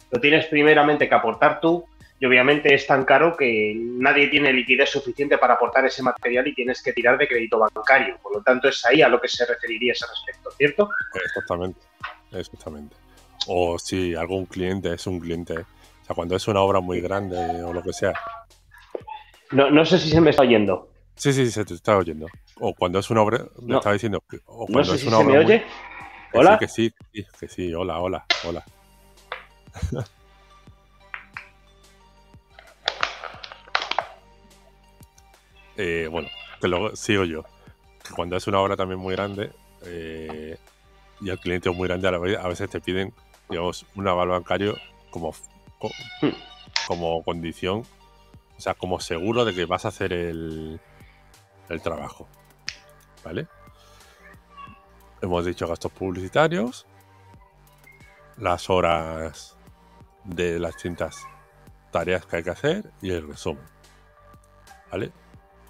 [0.10, 1.86] lo tienes primeramente que aportar tú
[2.20, 6.54] y obviamente es tan caro que nadie tiene liquidez suficiente para aportar ese material y
[6.54, 8.18] tienes que tirar de crédito bancario.
[8.22, 10.90] Por lo tanto, es ahí a lo que se referiría ese respecto, ¿cierto?
[11.26, 11.80] Exactamente,
[12.32, 12.96] exactamente.
[13.48, 17.38] O si algún cliente es un cliente, o sea, cuando es una obra muy grande
[17.64, 18.14] o lo que sea.
[19.52, 20.91] No, no sé si se me está oyendo.
[21.22, 22.26] Sí, sí, se te está oyendo.
[22.60, 24.24] O cuando es una obra, me estaba diciendo.
[24.48, 25.64] O cuando no sé es si una se me oye.
[26.34, 26.58] ¿Hola?
[26.58, 28.66] Que sí, que sí, que sí, hola, hola, hola.
[35.78, 36.28] eh, bueno,
[36.60, 37.44] que luego sigo yo.
[38.04, 39.52] Que cuando es una obra también muy grande
[39.86, 40.58] eh,
[41.22, 43.14] y el cliente es muy grande, a veces te piden,
[43.48, 44.76] digamos, un aval bancario
[45.12, 45.36] como,
[46.24, 46.30] hmm.
[46.88, 47.84] como condición,
[48.58, 50.80] o sea, como seguro de que vas a hacer el,
[51.72, 52.28] el trabajo.
[53.24, 53.48] ¿Vale?
[55.22, 56.88] Hemos dicho gastos publicitarios,
[58.38, 59.56] las horas
[60.24, 61.28] de las distintas
[61.92, 63.64] tareas que hay que hacer y el resumen.
[64.92, 65.12] ¿Vale?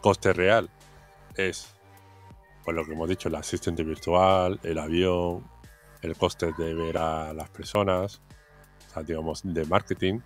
[0.01, 0.69] Coste real
[1.35, 1.73] es,
[2.63, 5.45] pues lo que hemos dicho, el asistente virtual, el avión,
[6.01, 8.21] el coste de ver a las personas,
[9.05, 10.21] digamos, de marketing,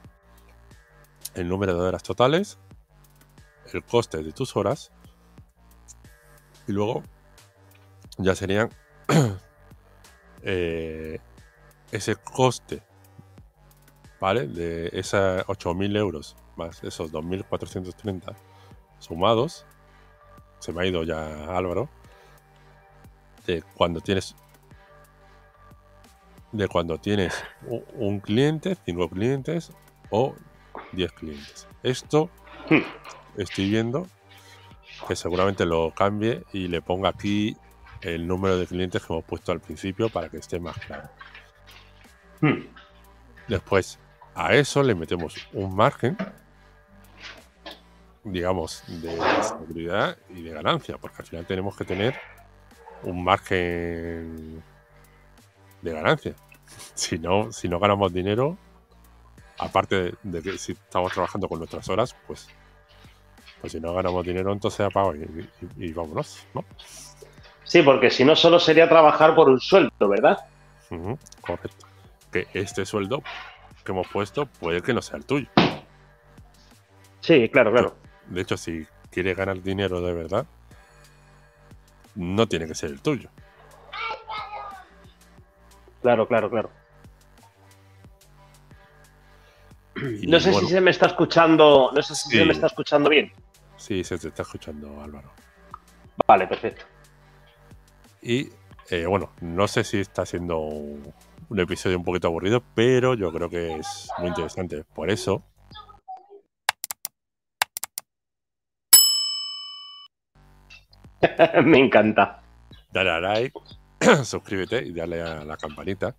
[1.33, 2.57] el número de horas totales,
[3.73, 4.91] el coste de tus horas
[6.67, 7.03] y luego
[8.17, 8.69] ya serían
[10.43, 11.19] eh,
[11.91, 12.81] ese coste,
[14.19, 14.47] ¿vale?
[14.47, 18.35] De esas 8.000 euros más esos 2.430
[18.99, 19.65] sumados.
[20.59, 21.89] Se me ha ido ya Álvaro.
[23.45, 24.35] De cuando tienes
[26.51, 27.43] de cuando tienes
[27.95, 29.71] un cliente, cinco clientes
[30.09, 30.33] o
[30.93, 31.67] 10 clientes.
[31.83, 32.29] Esto
[32.69, 33.39] hmm.
[33.39, 34.07] estoy viendo
[35.07, 37.55] que seguramente lo cambie y le ponga aquí
[38.01, 41.09] el número de clientes que hemos puesto al principio para que esté más claro.
[42.41, 42.67] Hmm.
[43.47, 43.99] Después,
[44.33, 46.17] a eso le metemos un margen,
[48.23, 52.15] digamos, de seguridad y de ganancia, porque al final tenemos que tener
[53.03, 54.63] un margen
[55.81, 56.35] de ganancia.
[56.95, 58.57] Si no, si no ganamos dinero,
[59.59, 62.47] aparte de que si estamos trabajando con nuestras horas, pues
[63.65, 66.63] pues si no ganamos dinero, entonces apago y, y, vámonos, ¿no?
[67.63, 70.37] Sí, porque si no, solo sería trabajar por un sueldo, ¿verdad?
[71.41, 71.87] correcto.
[72.31, 73.23] Que este sueldo
[73.83, 75.47] que hemos puesto puede que no sea el tuyo.
[77.21, 77.95] Sí, claro, claro.
[78.27, 80.45] De hecho, si quieres ganar dinero de verdad,
[82.13, 83.29] no tiene que ser el tuyo.
[86.03, 86.69] Claro, claro, claro.
[90.27, 93.33] no sé si se me está escuchando, no sé si se me está escuchando bien.
[93.85, 95.31] Sí, se te está escuchando, Álvaro.
[96.25, 96.85] Vale, perfecto.
[98.19, 98.49] Y
[98.89, 101.13] eh, bueno, no sé si está siendo un,
[101.55, 104.83] episodio un poquito aburrido, pero yo creo que es muy interesante.
[104.85, 105.43] Por eso.
[111.63, 112.41] Me encanta.
[112.91, 113.59] Dale a like,
[114.23, 116.15] suscríbete y dale a la campanita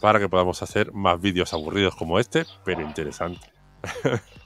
[0.00, 3.52] para que podamos hacer más vídeos aburridos como este, pero interesantes.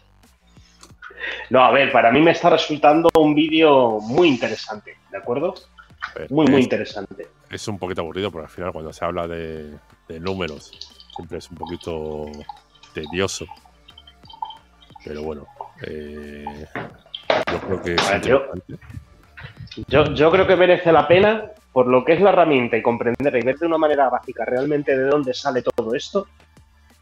[1.51, 5.55] No, a ver, para mí me está resultando un vídeo muy interesante, ¿de acuerdo?
[6.31, 7.29] muy, muy interesante.
[7.51, 9.79] Es un poquito aburrido porque al final cuando se habla de,
[10.21, 10.71] números
[11.15, 12.27] siempre es un poquito
[12.93, 13.47] tedioso.
[15.05, 15.47] Pero bueno,
[15.87, 16.67] eh,
[17.51, 17.97] yo creo que
[19.89, 23.37] yo, yo, creo que merece la pena por lo que es la herramienta y comprender
[23.37, 26.29] y ver de una manera básica realmente de dónde sale todo esto,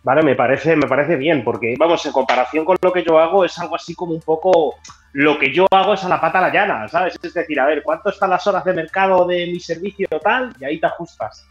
[0.02, 3.44] vale, me parece, me parece bien, porque vamos, en comparación con lo que yo hago,
[3.44, 4.76] es algo así como un poco
[5.12, 7.18] lo que yo hago es a la pata a la llana, ¿sabes?
[7.22, 10.54] Es decir, a ver, ¿cuánto están las horas de mercado de mi servicio tal?
[10.58, 11.46] Y ahí te ajustas,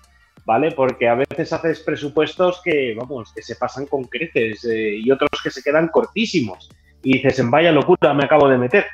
[0.45, 0.71] ¿vale?
[0.71, 5.29] Porque a veces haces presupuestos que, vamos, que se pasan con creces eh, y otros
[5.43, 6.69] que se quedan cortísimos.
[7.03, 8.85] Y dices, en vaya locura me acabo de meter.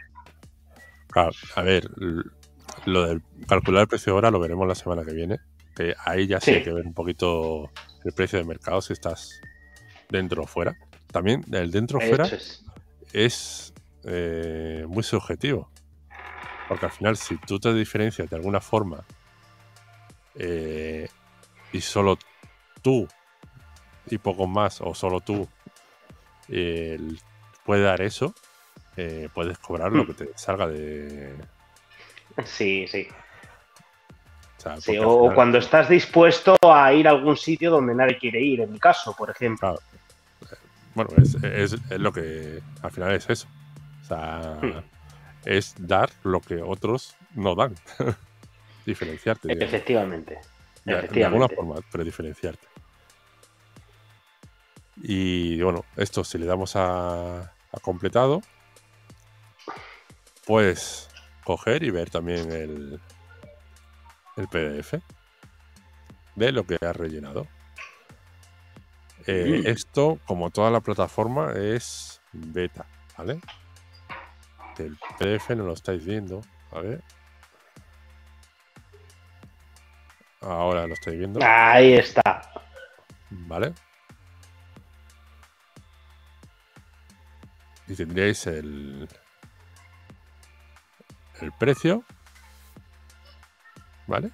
[1.09, 1.89] Claro, a ver,
[2.85, 5.39] lo del calcular el precio ahora lo veremos la semana que viene.
[5.75, 6.51] Que ahí ya sí.
[6.51, 7.71] hay que ver un poquito
[8.07, 9.41] el precio de mercado, si estás
[10.09, 10.77] dentro o fuera.
[11.11, 12.27] También el dentro o fuera
[13.13, 15.69] es eh, muy subjetivo.
[16.67, 19.05] Porque al final, si tú te diferencias de alguna forma
[20.35, 21.07] eh,
[21.71, 22.17] y solo
[22.81, 23.07] tú
[24.09, 25.47] y poco más, o solo tú
[26.49, 26.97] eh,
[27.65, 28.33] puede dar eso,
[29.33, 30.07] puedes cobrar lo hmm.
[30.07, 31.35] que te salga de.
[32.45, 33.07] Sí, sí.
[35.03, 38.79] O, cuando estás dispuesto a ir a algún sitio donde nadie quiere ir, en mi
[38.79, 39.79] caso, por ejemplo.
[40.95, 43.47] Bueno, es, es, lo que al final es eso.
[44.03, 44.83] O sea, hmm.
[45.45, 47.75] es dar lo que otros no dan.
[48.85, 49.51] diferenciarte.
[49.63, 50.39] Efectivamente.
[50.85, 52.65] De, alguna forma, pero diferenciarte.
[55.03, 58.41] Y bueno, esto si le damos a, a completado,
[60.45, 61.09] puedes
[61.43, 62.99] coger y ver también el,
[64.37, 65.01] el PDF
[66.35, 67.47] de lo que has rellenado.
[69.25, 69.67] Eh, mm.
[69.67, 72.85] Esto, como toda la plataforma, es beta,
[73.17, 73.41] ¿vale?
[74.77, 76.41] El PDF no lo estáis viendo.
[76.71, 77.03] A ver.
[80.41, 81.39] Ahora lo estáis viendo.
[81.43, 82.63] Ahí está.
[83.29, 83.73] Vale.
[87.87, 89.09] Y tendríais el,
[91.41, 92.03] el precio.
[94.07, 94.31] ¿Vale?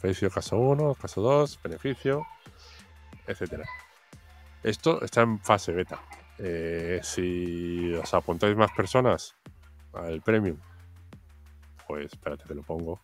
[0.00, 2.26] Precio caso 1, caso 2, beneficio,
[3.26, 3.64] etcétera.
[4.62, 6.00] Esto está en fase beta.
[6.38, 9.36] Eh, si os apuntáis más personas,
[9.92, 10.56] al premium.
[11.86, 13.00] Pues espérate, te lo pongo.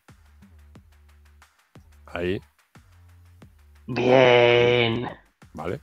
[2.07, 2.41] Ahí.
[3.87, 5.09] Bien.
[5.53, 5.81] Vale.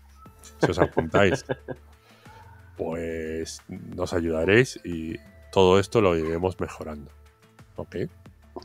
[0.60, 1.46] Si os apuntáis,
[2.78, 5.18] pues nos ayudaréis y
[5.52, 7.12] todo esto lo iremos mejorando.
[7.76, 7.96] ¿Ok?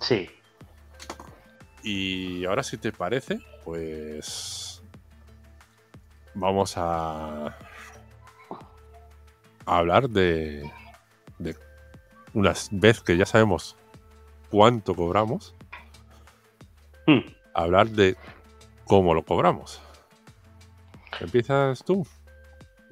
[0.01, 0.31] Sí.
[1.83, 4.83] Y ahora, si te parece, pues
[6.35, 7.47] vamos a,
[9.67, 10.71] a hablar de,
[11.38, 11.57] de
[12.35, 13.77] una vez que ya sabemos
[14.51, 15.55] cuánto cobramos,
[17.07, 17.21] hmm.
[17.55, 18.17] hablar de
[18.85, 19.81] cómo lo cobramos.
[21.21, 22.07] ¿Empiezas tú?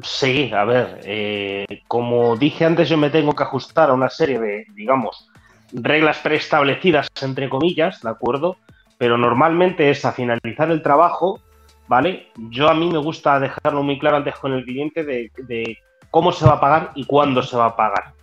[0.02, 4.38] Sí, a ver, eh, como dije antes, yo me tengo que ajustar a una serie
[4.38, 5.30] de, digamos,
[5.72, 8.58] reglas preestablecidas, entre comillas, ¿de acuerdo?
[8.98, 11.40] Pero normalmente es a finalizar el trabajo,
[11.88, 12.28] ¿vale?
[12.50, 15.78] Yo a mí me gusta dejarlo muy claro antes con el cliente de,
[16.10, 18.16] cómo se va a pagar y cuándo se va a pagar.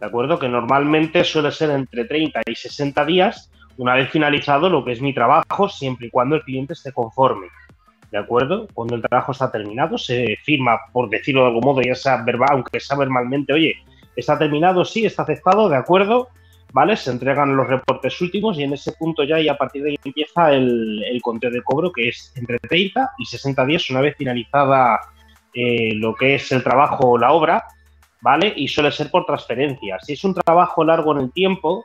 [0.00, 0.38] ¿de acuerdo?
[0.38, 5.00] Que normalmente suele ser entre 30 y 60 días una vez finalizado lo que es
[5.00, 7.46] mi trabajo, siempre y cuando el cliente esté conforme.
[8.10, 8.66] ¿De acuerdo?
[8.74, 12.48] Cuando el trabajo está terminado, se firma, por decirlo de algún modo, ya sea verbal,
[12.52, 13.76] aunque sea verbalmente, oye,
[14.16, 16.28] está terminado, sí, está aceptado, de acuerdo,
[16.72, 16.96] ¿vale?
[16.96, 19.98] Se entregan los reportes últimos y en ese punto ya y a partir de ahí
[20.04, 25.00] empieza el, conteo de cobro, que es entre 30 y 60 días una vez finalizada
[25.54, 27.64] eh, lo que es el trabajo o la obra,
[28.20, 28.52] ¿vale?
[28.56, 29.98] Y suele ser por transferencia.
[30.00, 31.84] Si es un trabajo largo en el tiempo,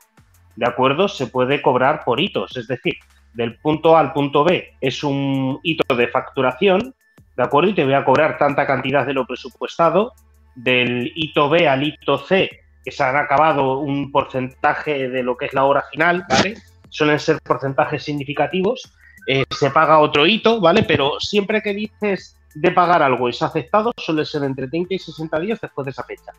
[0.56, 1.08] ¿de acuerdo?
[1.08, 2.95] Se puede cobrar por hitos, es decir,
[3.36, 6.95] del punto A al punto B es un hito de facturación,
[7.36, 7.69] ¿de acuerdo?
[7.69, 10.13] Y te voy a cobrar tanta cantidad de lo presupuestado.
[10.56, 12.50] Del hito B al hito C,
[12.86, 16.56] que se han acabado un porcentaje de lo que es la hora final, ¿vale?
[16.90, 18.94] Suelen ser porcentajes significativos.
[19.27, 20.83] Eh, se paga otro hito, ¿vale?
[20.83, 25.40] Pero siempre que dices de pagar algo es aceptado suele ser entre 30 y 60
[25.40, 26.31] días después de esa fecha.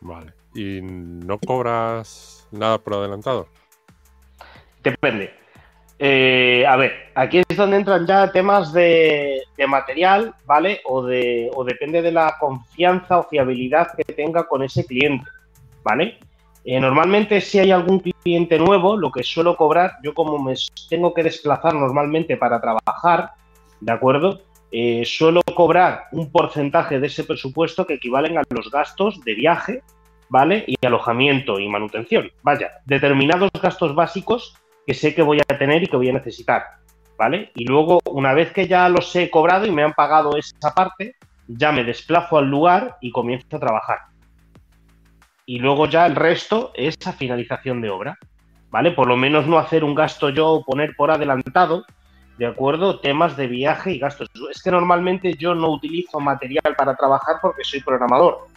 [0.00, 0.32] Vale.
[0.54, 3.48] ¿Y no cobras nada por adelantado?
[4.82, 5.45] Depende.
[5.98, 10.80] Eh, a ver, aquí es donde entran ya temas de, material, ¿vale?
[10.84, 15.26] O, de, o depende de la confianza o fiabilidad que tenga con ese cliente,
[15.82, 16.18] ¿vale?
[16.64, 20.54] Eh, normalmente si hay algún cliente nuevo, lo que suelo cobrar, yo como me
[20.90, 23.30] tengo que desplazar normalmente para trabajar,
[23.80, 24.42] ¿de acuerdo?
[24.72, 29.82] Eh, suelo cobrar un porcentaje de ese presupuesto que equivalen a los gastos de viaje,
[30.28, 30.64] ¿vale?
[30.66, 32.30] Y alojamiento y manutención.
[32.42, 34.56] Vaya, determinados gastos básicos
[34.86, 36.64] que sé que voy a tener y que voy a necesitar,
[37.18, 37.50] ¿vale?
[37.54, 41.16] Y luego, una vez que ya los he cobrado y me han pagado esa parte,
[41.48, 43.98] ya me desplazo al lugar y comienzo a trabajar.
[45.44, 48.18] Y luego ya el resto es a finalización de obra.
[48.70, 48.90] ¿vale?
[48.90, 51.84] Por lo menos no hacer un gasto yo o poner por adelantado,
[52.38, 53.00] ¿de acuerdo?
[53.00, 54.28] Temas de viaje y gastos.
[54.50, 58.48] Es que normalmente yo no utilizo material para trabajar porque soy programador,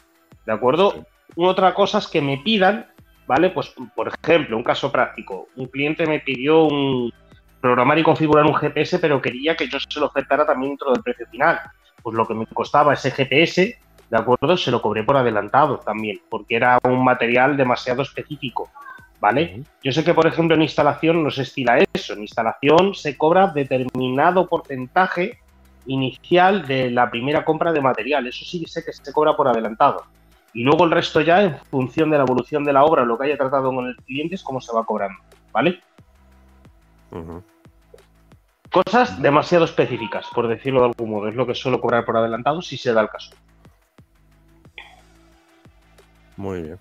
[0.45, 1.05] ¿de acuerdo?
[1.37, 2.87] Otra cosa es que me pidan,
[3.29, 3.51] ¿vale?
[3.51, 5.49] Pues, por ejemplo, un caso práctico.
[5.55, 7.13] Un cliente me pidió un
[7.61, 11.03] programar y configurar un GPS, pero quería que yo se lo ofertara también dentro del
[11.03, 11.59] precio final.
[12.01, 13.77] Pues lo que me costaba ese GPS,
[14.09, 14.57] ¿de acuerdo?
[14.57, 18.71] Se lo cobré por adelantado también, porque era un material demasiado específico.
[19.19, 19.63] ¿vale?
[19.83, 22.13] Yo sé que, por ejemplo, en instalación no se estila eso.
[22.13, 25.37] En instalación se cobra determinado porcentaje
[25.85, 28.25] inicial de la primera compra de material.
[28.25, 30.03] Eso sí sé que se cobra por adelantado.
[30.53, 33.25] Y luego el resto ya, en función de la evolución de la obra, lo que
[33.25, 35.19] haya tratado con el cliente, es cómo se va cobrando,
[35.51, 35.81] ¿vale?
[38.71, 41.27] Cosas demasiado específicas, por decirlo de algún modo.
[41.27, 43.31] Es lo que suelo cobrar por adelantado si se da el caso.
[46.37, 46.79] Muy bien.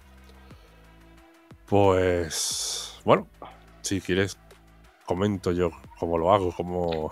[1.67, 3.27] Pues, bueno,
[3.83, 4.39] si quieres,
[5.05, 7.11] comento yo cómo lo hago, cómo...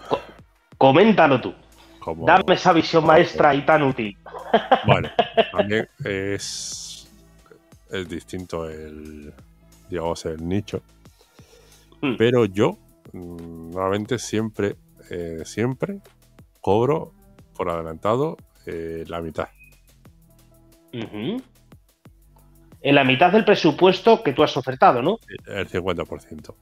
[0.78, 1.54] Coméntalo tú.
[2.14, 4.16] Dame esa visión maestra y tan útil.
[4.86, 5.08] Bueno,
[5.52, 7.08] también es,
[7.90, 9.32] es distinto el,
[9.88, 10.82] digamos, el nicho.
[12.00, 12.16] Hmm.
[12.16, 12.78] Pero yo,
[13.12, 14.76] mm, normalmente siempre,
[15.10, 16.00] eh, siempre
[16.60, 17.12] cobro
[17.56, 18.36] por adelantado
[18.66, 19.48] eh, la mitad
[22.86, 25.18] en la mitad del presupuesto que tú has ofertado, ¿no?
[25.46, 26.54] El 50%.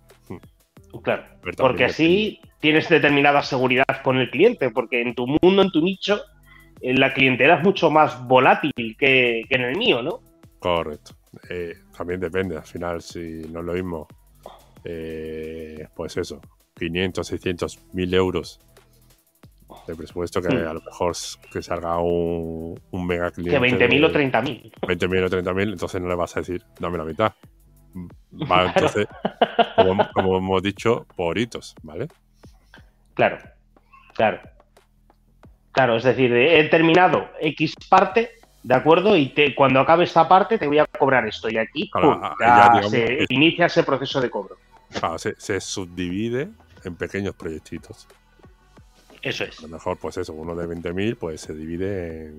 [1.03, 1.25] Claro,
[1.57, 6.21] porque así tienes determinada seguridad con el cliente, porque en tu mundo, en tu nicho,
[6.81, 10.21] eh, la clientela es mucho más volátil que, en el mío, ¿no?
[10.59, 11.15] Correcto.
[11.51, 14.09] Eh, también depende, al final, si no es lo mismo,
[14.85, 16.41] eh, pues eso,
[16.79, 18.61] 500, 600, 1000 euros
[19.87, 20.69] de presupuesto que hmm.
[20.69, 21.13] a lo mejor
[21.53, 23.61] que salga un, un mega cliente.
[23.61, 24.73] Que 20.000 o 30.000.
[24.81, 27.33] 20.000 o 30.000, entonces no le vas a decir, dame la mitad.
[28.33, 29.07] Entonces,
[30.15, 32.09] como, hemos dicho, por hitos, ¿vale?
[33.15, 33.39] Claro,
[34.15, 34.41] claro.
[35.73, 38.31] Claro, es decir, he terminado X parte,
[38.63, 39.17] ¿de acuerdo?
[39.17, 41.49] Y te, cuando acabe esta parte te voy a cobrar esto.
[41.51, 41.91] Y aquí
[42.41, 44.57] ya, se inicia ese proceso de cobro.
[44.93, 46.49] Claro, se, se subdivide
[46.85, 48.07] en pequeños proyectitos.
[49.25, 49.59] Eso es.
[49.59, 52.33] A lo mejor, pues eso, uno de 20.000, pues se divide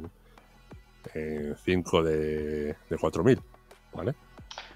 [1.14, 3.41] en 5 de, de 4.000,
[3.93, 4.16] ¿vale?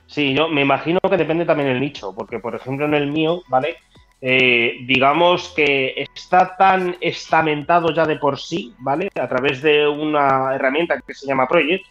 [0.09, 3.43] Sí, yo me imagino que depende también del nicho, porque por ejemplo en el mío,
[3.47, 3.77] ¿vale?
[4.21, 9.09] Eh, digamos que está tan estamentado ya de por sí, ¿vale?
[9.15, 11.85] A través de una herramienta que se llama Project,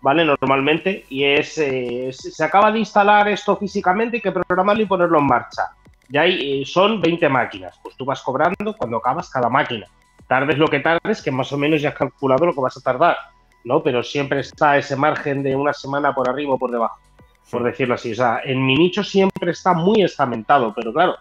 [0.00, 0.24] ¿vale?
[0.24, 5.18] Normalmente, y es, eh, se acaba de instalar esto físicamente, hay que programarlo y ponerlo
[5.18, 5.72] en marcha
[6.08, 7.78] ya hay, eh, son 20 máquinas.
[7.82, 9.86] Pues tú vas cobrando cuando acabas cada máquina.
[10.26, 12.80] Tardes lo que tardes, que más o menos ya has calculado lo que vas a
[12.80, 13.16] tardar,
[13.64, 13.82] ¿no?
[13.82, 16.98] Pero siempre está ese margen de una semana por arriba o por debajo,
[17.50, 18.12] por decirlo así.
[18.12, 21.16] O sea, en mi nicho siempre está muy estamentado, pero claro,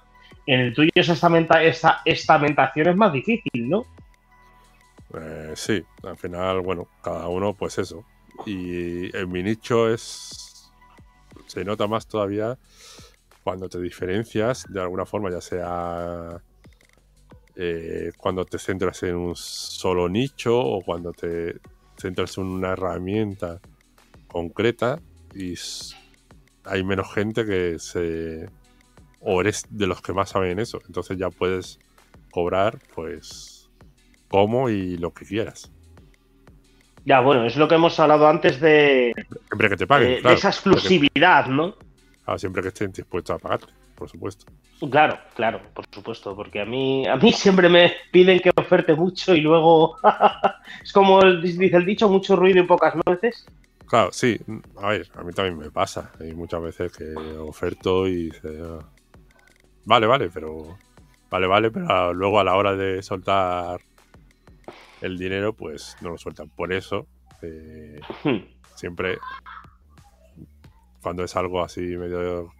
[0.45, 3.85] en el tuyo esa, estamenta, esa estamentación es más difícil, ¿no?
[5.13, 8.03] Eh, sí, al final, bueno, cada uno, pues eso.
[8.45, 10.71] Y en mi nicho es.
[11.47, 12.57] Se nota más todavía
[13.43, 16.41] cuando te diferencias de alguna forma, ya sea
[17.55, 21.59] eh, cuando te centras en un solo nicho o cuando te
[21.95, 23.61] centras en una herramienta
[24.27, 24.99] concreta
[25.33, 25.53] y
[26.65, 28.49] hay menos gente que se
[29.19, 31.79] o eres de los que más saben eso entonces ya puedes
[32.31, 33.69] cobrar pues
[34.27, 35.71] como y lo que quieras
[37.05, 39.13] ya bueno es lo que hemos hablado antes de
[39.47, 41.75] siempre que te paguen eh, de esa exclusividad no
[42.37, 43.61] siempre que estén dispuestos a pagar,
[43.95, 44.45] por supuesto.
[44.91, 49.35] Claro, claro, por supuesto, porque a mí, a mí siempre me piden que oferte mucho
[49.35, 49.97] y luego
[50.83, 53.45] es como dice el dicho, mucho ruido y pocas nueces.
[53.95, 54.37] Claro, sí,
[54.75, 56.11] a ver, a mí también me pasa.
[56.19, 58.85] Hay muchas veces que oferto y dice, ah,
[59.85, 60.77] vale, vale, pero
[61.29, 63.79] vale, vale, pero luego a la hora de soltar
[64.99, 66.49] el dinero, pues no lo sueltan.
[66.49, 67.07] Por eso,
[67.41, 68.39] eh, hmm.
[68.75, 69.17] siempre
[71.01, 72.51] cuando es algo así medio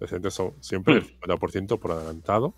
[0.00, 1.80] decente, son siempre el 50% hmm.
[1.80, 2.54] por adelantado.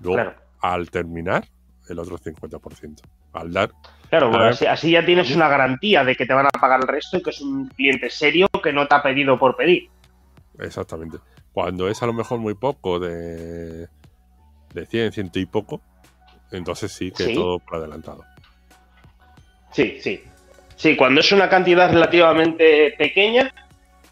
[0.00, 1.48] Luego, al terminar,
[1.88, 3.00] el otro 50%.
[3.32, 3.70] Al dar.
[4.10, 7.22] Claro, así, ya tienes una garantía de que te van a pagar el resto y
[7.22, 9.88] que es un cliente serio que no te ha pedido por pedir.
[10.58, 11.18] Exactamente.
[11.52, 13.88] Cuando es a lo mejor muy poco, de,
[14.72, 15.82] de 100, ciento y poco,
[16.52, 18.24] entonces sí que todo por adelantado.
[19.72, 20.22] Sí, sí.
[20.76, 23.52] Sí, cuando es una cantidad relativamente pequeña,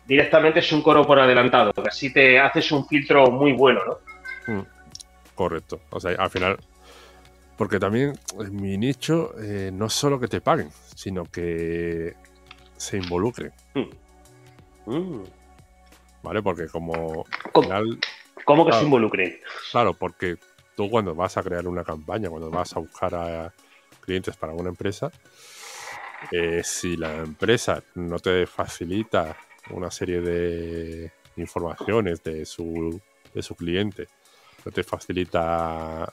[0.06, 4.54] directamente es un coro por adelantado, así te haces un filtro muy bueno, ¿no?
[4.54, 4.66] Mm,
[5.34, 5.80] correcto.
[5.90, 6.58] O sea, al final,
[7.56, 12.14] porque también en mi nicho eh, no es solo que te paguen, sino que
[12.76, 13.52] se involucren.
[13.74, 14.92] Mm.
[14.92, 15.24] Mm.
[16.26, 16.42] ¿vale?
[16.42, 17.24] Porque como...
[18.44, 19.38] ¿Cómo, que se involucren?
[19.72, 20.36] Claro, porque
[20.76, 23.52] tú cuando vas a crear una campaña, cuando vas a buscar a
[24.00, 25.10] clientes para una empresa,
[26.30, 29.36] eh, si la empresa no te facilita
[29.70, 33.00] una serie de informaciones de su,
[33.34, 34.08] de su cliente,
[34.64, 36.12] no te facilita,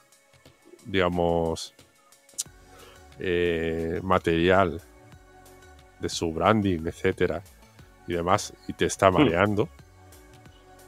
[0.86, 1.74] digamos,
[3.20, 4.82] eh, material
[6.00, 7.42] de su branding, etcétera,
[8.08, 9.14] y demás, y te está hmm.
[9.14, 9.70] mareando.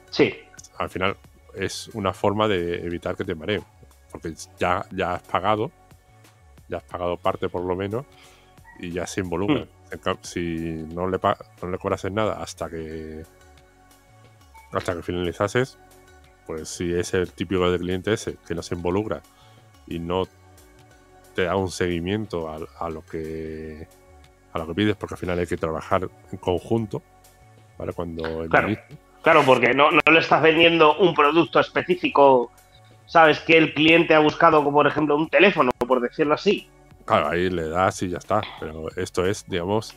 [0.10, 0.34] Sí.
[0.78, 1.18] Al final
[1.54, 3.64] es una forma de evitar que te mareen,
[4.12, 5.72] porque ya, ya has pagado,
[6.68, 8.06] ya has pagado parte por lo menos,
[8.80, 9.62] y ya se involucra.
[9.62, 10.18] Hmm.
[10.22, 10.40] Si
[10.94, 11.20] no le,
[11.62, 13.24] no le cobras en nada hasta que
[14.74, 15.78] hasta que finalizases,
[16.46, 19.22] pues si es el típico de cliente ese que no se involucra
[19.88, 20.28] y no
[21.34, 23.88] te da un seguimiento a, lo que
[24.54, 27.02] a lo que pides, porque al final hay que trabajar en conjunto,
[27.78, 27.94] ¿vale?
[27.94, 28.76] Cuando claro,
[29.22, 32.52] claro, porque no, no le estás vendiendo un producto específico,
[33.06, 36.70] sabes que el cliente ha buscado, como por ejemplo, un teléfono, por decirlo así.
[37.06, 38.42] Claro, ahí le das y ya está.
[38.60, 39.96] Pero esto es, digamos,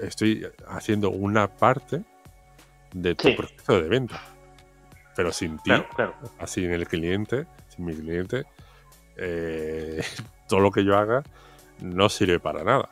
[0.00, 2.02] estoy haciendo una parte
[2.92, 4.20] de tu proceso de venta.
[5.14, 5.72] Pero sin ti,
[6.38, 8.44] así en el cliente, sin mi cliente,
[9.16, 10.02] eh,
[10.48, 11.22] todo lo que yo haga
[11.80, 12.88] no sirve para nada.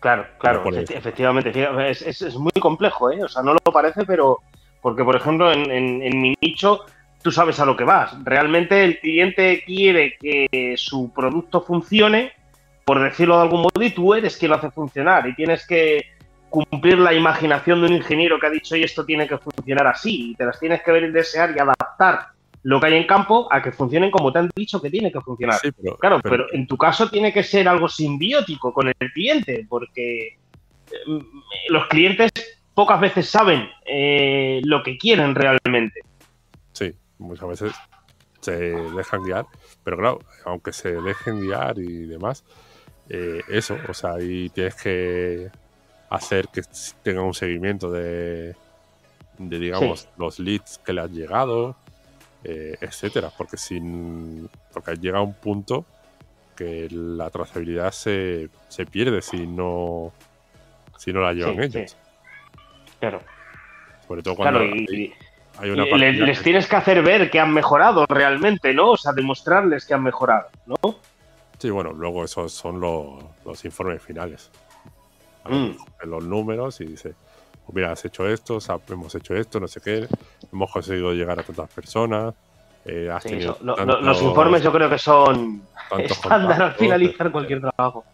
[0.00, 1.52] Claro, claro, efectivamente.
[1.90, 3.24] Es, muy complejo, ¿eh?
[3.24, 4.38] O sea, no lo parece, pero.
[4.80, 6.84] Porque, por ejemplo, en, en mi nicho
[7.22, 8.14] tú sabes a lo que vas.
[8.24, 12.32] Realmente el cliente quiere que su producto funcione,
[12.84, 15.26] por decirlo de algún modo, y tú eres quien lo hace funcionar.
[15.28, 16.06] Y tienes que
[16.48, 20.30] cumplir la imaginación de un ingeniero que ha dicho, y esto tiene que funcionar así.
[20.30, 22.28] Y te las tienes que ver y desear y adaptar
[22.62, 25.20] lo que hay en campo a que funcionen como te han dicho que tiene que
[25.20, 25.60] funcionar.
[26.00, 26.46] claro, pero...
[26.52, 30.38] en tu caso tiene que ser algo simbiótico con el cliente, porque
[30.90, 31.22] eh,
[31.68, 32.30] los clientes
[32.74, 36.00] pocas veces saben eh, lo que quieren realmente
[37.18, 37.72] muchas veces
[38.40, 39.46] se dejan guiar,
[39.84, 42.44] pero claro, aunque se dejen guiar y demás,
[43.08, 45.50] eh, eso, o sea, ahí tienes que
[46.10, 46.62] hacer que
[47.02, 48.54] tenga un seguimiento de,
[49.38, 51.76] de digamos, los leads que le han llegado,
[52.44, 55.84] eh, etcétera, porque sin porque llega un punto
[56.56, 60.12] que la trazabilidad se, se pierde si no
[60.96, 61.96] si no la llevan ellos.
[63.00, 63.20] Claro.
[64.06, 68.92] Sobre todo cuando les, tienes que hacer ver que han mejorado realmente, ¿no?
[68.92, 70.76] O sea, demostrarles que han mejorado, ¿no?
[71.58, 74.50] Sí, bueno, luego esos son los, informes finales.
[75.44, 75.70] Mm.
[76.04, 77.14] Los números y dice,
[77.68, 78.58] pues mira, has hecho esto,
[78.88, 80.08] hemos hecho esto, no sé qué,
[80.50, 82.34] hemos conseguido llegar a tantas personas.
[82.86, 83.10] Eh,
[83.60, 85.60] los informes yo creo que son
[85.98, 88.06] estándar al finalizar cualquier trabajo.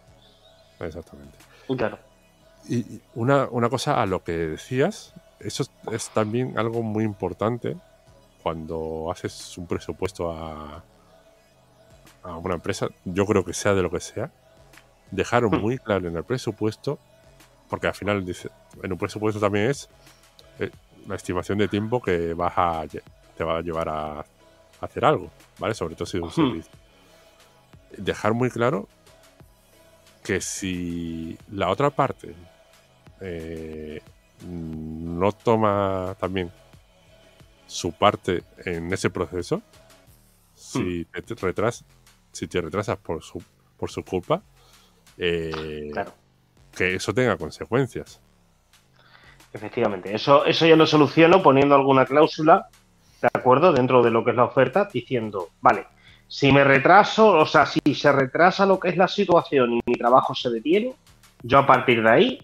[0.80, 1.38] Exactamente.
[1.76, 1.98] Claro.
[2.68, 7.76] Y una, una cosa a lo que decías, eso es también algo muy importante
[8.42, 10.82] cuando haces un presupuesto a,
[12.24, 14.32] a una empresa, yo creo que sea de lo que sea,
[15.12, 15.60] dejar hmm.
[15.60, 16.98] muy claro en el presupuesto,
[17.68, 18.50] porque al final dice,
[18.82, 19.88] en un presupuesto también es
[20.58, 20.70] eh,
[21.06, 22.84] la estimación de tiempo que vas a,
[23.36, 24.24] te va a llevar a,
[24.80, 25.74] hacer algo, ¿vale?
[25.74, 26.72] Sobre todo si es un servicio.
[27.96, 28.88] Dejar muy claro
[30.22, 32.34] que si la otra parte
[33.20, 34.02] eh,
[34.46, 36.50] no toma también
[37.66, 39.62] su parte en ese proceso,
[40.54, 41.22] si hmm.
[41.22, 41.84] te retrasas,
[42.32, 43.42] si te retrasas por su,
[43.76, 44.42] por su culpa,
[45.18, 45.92] eh,
[46.74, 48.20] que eso tenga consecuencias.
[49.52, 52.66] Efectivamente, eso, eso yo lo soluciono poniendo alguna cláusula,
[53.22, 53.72] ¿de acuerdo?
[53.72, 55.86] Dentro de lo que es la oferta, diciendo, vale,
[56.26, 59.94] si me retraso, o sea, si se retrasa lo que es la situación y mi
[59.94, 60.94] trabajo se detiene,
[61.42, 62.42] yo a partir de ahí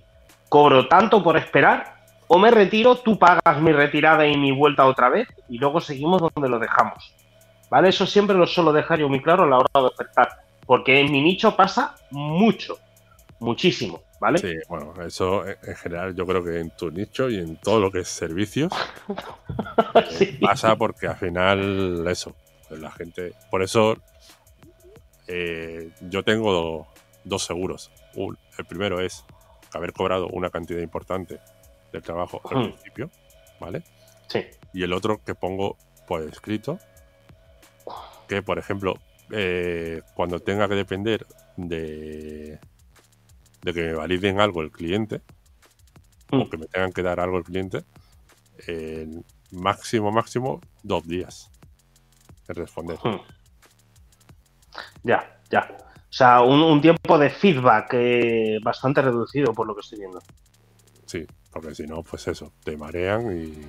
[0.49, 1.97] cobro tanto por esperar,
[2.29, 6.23] o me retiro, tú pagas mi retirada y mi vuelta otra vez, y luego seguimos
[6.33, 7.13] donde lo dejamos.
[7.69, 7.89] ¿Vale?
[7.89, 10.29] Eso siempre lo suelo dejar yo muy claro a la hora de ofertar,
[10.65, 12.79] porque en mi nicho pasa mucho,
[13.41, 14.39] muchísimo, ¿vale?
[14.39, 17.91] Sí, bueno, eso en general yo creo que en tu nicho y en todo lo
[17.91, 18.73] que es servicios
[20.21, 22.37] eh, pasa porque al final eso,
[22.71, 23.97] la gente, por eso
[25.27, 26.87] eh, yo tengo
[27.25, 27.91] dos seguros.
[28.59, 29.25] el primero es
[29.73, 31.41] haber cobrado una cantidad importante
[31.93, 33.11] del trabajo al principio,
[33.59, 33.83] ¿vale?
[34.29, 34.45] Sí.
[34.73, 36.79] Y el otro que pongo por escrito,
[38.29, 38.99] que por ejemplo,
[39.33, 42.59] eh, cuando tenga que depender de,
[43.63, 45.23] de que me validen algo el cliente,
[46.31, 46.51] o mm.
[46.51, 47.85] que me tengan que dar algo el cliente,
[49.53, 51.51] máximo, máximo, dos días
[52.47, 52.99] de responder.
[55.03, 55.69] Ya, ya.
[56.11, 60.21] O sea, un, tiempo de feedback eh, bastante reducido por lo que estoy viendo.
[61.07, 63.67] Sí, Porque si no, pues eso, te marean y.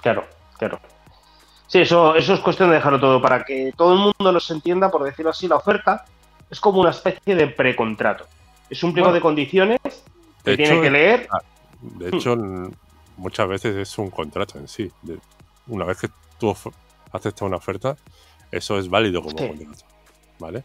[0.00, 0.26] Claro,
[0.58, 0.80] claro.
[1.66, 4.90] Sí, eso, eso es cuestión de dejarlo todo para que todo el mundo nos entienda,
[4.90, 6.04] por decirlo así, la oferta
[6.50, 8.26] es como una especie de precontrato.
[8.70, 9.80] Es un pliego de condiciones
[10.44, 11.28] que tiene que leer.
[11.30, 11.42] Ah,
[11.80, 12.36] de hecho,
[13.16, 14.90] muchas veces es un contrato en sí.
[15.66, 16.54] una vez que tú
[17.12, 17.96] aceptas una oferta,
[18.50, 19.84] eso es válido como contrato.
[20.38, 20.62] ¿Vale?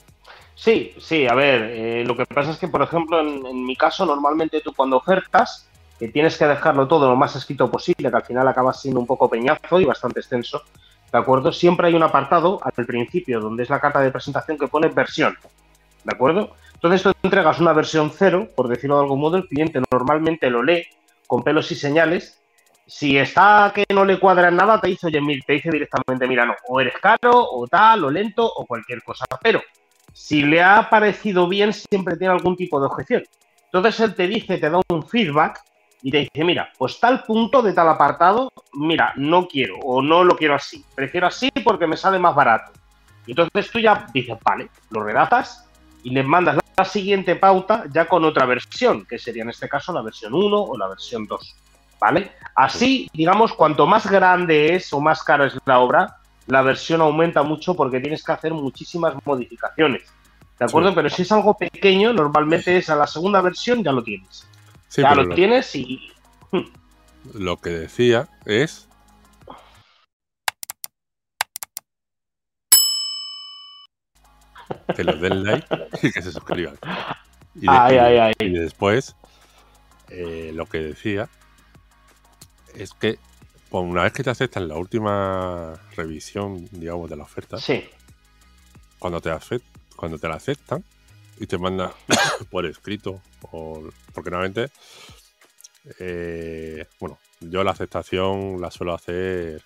[0.60, 4.06] Sí, sí, a ver, eh, lo que pasa es que, por ejemplo, en, mi caso,
[4.06, 8.26] normalmente tú cuando ofertas, que tienes que dejarlo todo lo más escrito posible, que al
[8.26, 10.64] final acaba siendo un poco peñazo y bastante extenso,
[11.12, 11.54] ¿de acuerdo?
[11.54, 15.38] Siempre hay un apartado al principio donde es la carta de presentación que pone versión,
[16.04, 16.56] ¿de acuerdo?
[16.74, 20.64] Entonces tú entregas una versión cero, por decirlo de algún modo, el cliente normalmente lo
[20.64, 20.86] lee
[21.28, 22.42] con pelos y señales.
[22.88, 26.56] Si está que no le cuadra nada, te dice, oye, te dice directamente, mira, no,
[26.68, 29.26] o eres caro, o tal, o lento, o cualquier cosa.
[29.42, 29.62] Pero
[30.14, 33.24] si le ha parecido bien, siempre tiene algún tipo de objeción.
[33.66, 35.62] Entonces él te dice, te da un feedback
[36.02, 40.24] y te dice, mira, pues tal punto de tal apartado, mira, no quiero o no
[40.24, 40.84] lo quiero así.
[40.96, 42.72] Prefiero así porque me sale más barato.
[43.28, 45.69] Y entonces tú ya dices, vale, lo redactas
[46.04, 49.94] y le mandas la siguiente pauta ya con otra versión, que sería en este caso
[49.94, 51.56] la versión 1 o la versión 2.
[52.00, 52.32] ¿Vale?
[52.56, 57.44] Así, digamos, cuanto más grande es o más cara es la obra, la versión aumenta
[57.44, 60.04] mucho porque tienes que hacer muchísimas modificaciones.
[60.58, 60.94] ¿De acuerdo?
[60.94, 64.48] Pero si es algo pequeño, normalmente es a la segunda versión ya lo tienes.
[64.90, 66.12] ya lo, tienes y.
[67.34, 68.89] Lo que decía es
[74.96, 75.68] que lo den like
[76.02, 76.78] y que se suscriban.
[77.56, 79.16] Y, después,
[80.10, 81.30] eh, lo que decía
[82.76, 83.20] es que
[83.72, 87.58] una vez que te aceptan la última revisión, digamos, de la oferta,
[88.98, 89.32] cuando, te
[89.96, 90.84] cuando te la aceptan
[91.40, 91.92] y te mandan
[92.50, 93.22] por escrito,
[93.52, 94.72] o, porque normalmente,
[96.00, 99.62] eh, bueno, yo la aceptación la suelo hacer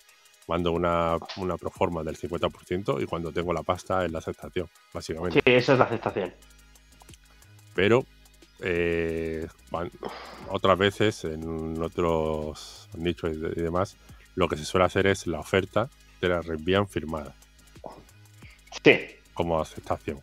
[0.47, 5.41] mando una, una proforma del 50% y cuando tengo la pasta es la aceptación, básicamente.
[5.43, 6.33] Sí, esa es la aceptación.
[7.75, 8.05] Pero
[8.59, 9.47] eh,
[10.49, 13.97] otras veces en otros nichos y, demás,
[14.35, 15.89] lo que se suele hacer es la oferta
[16.19, 17.35] te la reenvían firmada.
[18.83, 18.97] Sí.
[19.33, 20.21] Como aceptación.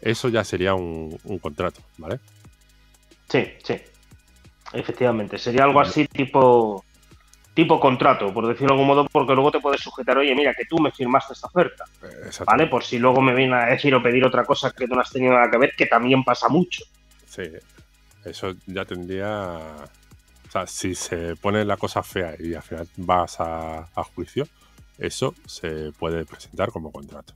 [0.00, 2.20] Eso ya sería un, un contrato, ¿vale?
[3.30, 3.80] Sí, sí.
[4.72, 5.38] Efectivamente.
[5.38, 6.84] Sería algo así tipo
[7.54, 10.64] tipo contrato, por decirlo de algún modo, porque luego te puedes sujetar, oye, mira, que
[10.64, 11.84] tú me firmaste esta oferta,
[12.46, 12.66] ¿vale?
[12.66, 15.34] Por si luego me viene a decir o pedir otra cosa que no has tenido
[15.34, 16.84] nada que ver, que también pasa mucho.
[17.26, 17.44] Sí,
[18.24, 19.58] eso ya tendría...
[20.48, 24.46] O sea, si se pone la cosa fea y al final vas a, juicio,
[24.98, 27.34] eso se puede presentar como contrato.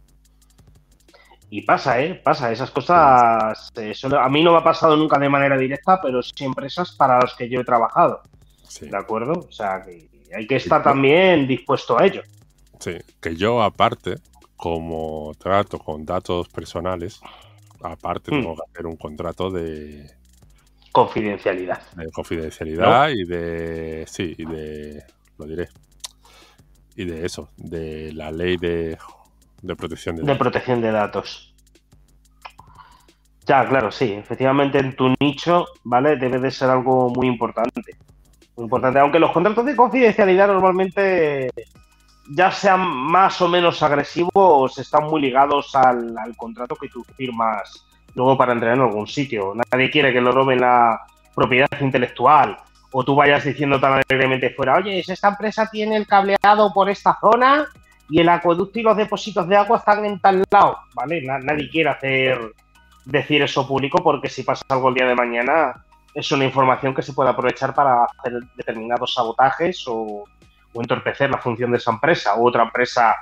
[1.48, 2.14] Y pasa, ¿eh?
[2.14, 3.72] Pasa, esas cosas.
[3.76, 7.20] Eh, a mí no me ha pasado nunca de manera directa, pero sí empresas para
[7.20, 8.20] las que yo he trabajado.
[8.80, 9.46] ¿De acuerdo?
[9.48, 12.22] O sea, que hay que estar también dispuesto a ello.
[12.78, 14.16] Sí, que yo aparte,
[14.56, 17.20] como trato con datos personales,
[17.82, 18.40] aparte hmm.
[18.40, 20.10] tengo que hacer un contrato de...
[20.92, 21.80] Confidencialidad.
[21.94, 24.04] De confidencialidad y de...
[24.06, 25.04] Sí, y de...
[25.38, 25.68] Lo diré.
[26.96, 28.96] Y de eso, de la ley de,
[29.60, 31.54] de protección de, de protección de datos.
[33.46, 34.12] Ya, claro, sí.
[34.12, 36.16] Efectivamente, en tu nicho, ¿vale?
[36.16, 37.96] Debe de ser algo muy importante
[38.56, 38.98] importante.
[38.98, 41.50] Aunque los contratos de confidencialidad normalmente
[42.28, 48.36] ya sean más o menos agresivos, están muy ligados al, contrato que tú firmas luego
[48.36, 49.54] para entrar en algún sitio.
[49.70, 51.00] Nadie quiere que lo roben la
[51.34, 52.56] propiedad intelectual
[52.92, 57.18] o tú vayas diciendo tan alegremente fuera, oye, esta empresa tiene el cableado por esta
[57.20, 57.66] zona
[58.08, 61.20] y el acueducto y los depósitos de agua están en tal lado, ¿vale?
[61.22, 62.52] nadie quiere hacer
[63.04, 65.84] decir eso público porque si pasa algo el día de mañana
[66.16, 70.24] es una información que se puede aprovechar para hacer determinados sabotajes o,
[70.74, 73.14] entorpecer la función de esa empresa u otra empresa.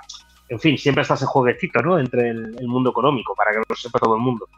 [0.49, 2.01] En fin, siempre está ese jueguecito, ¿no?
[2.01, 4.49] Entre el, mundo económico, para que lo sepa todo el mundo.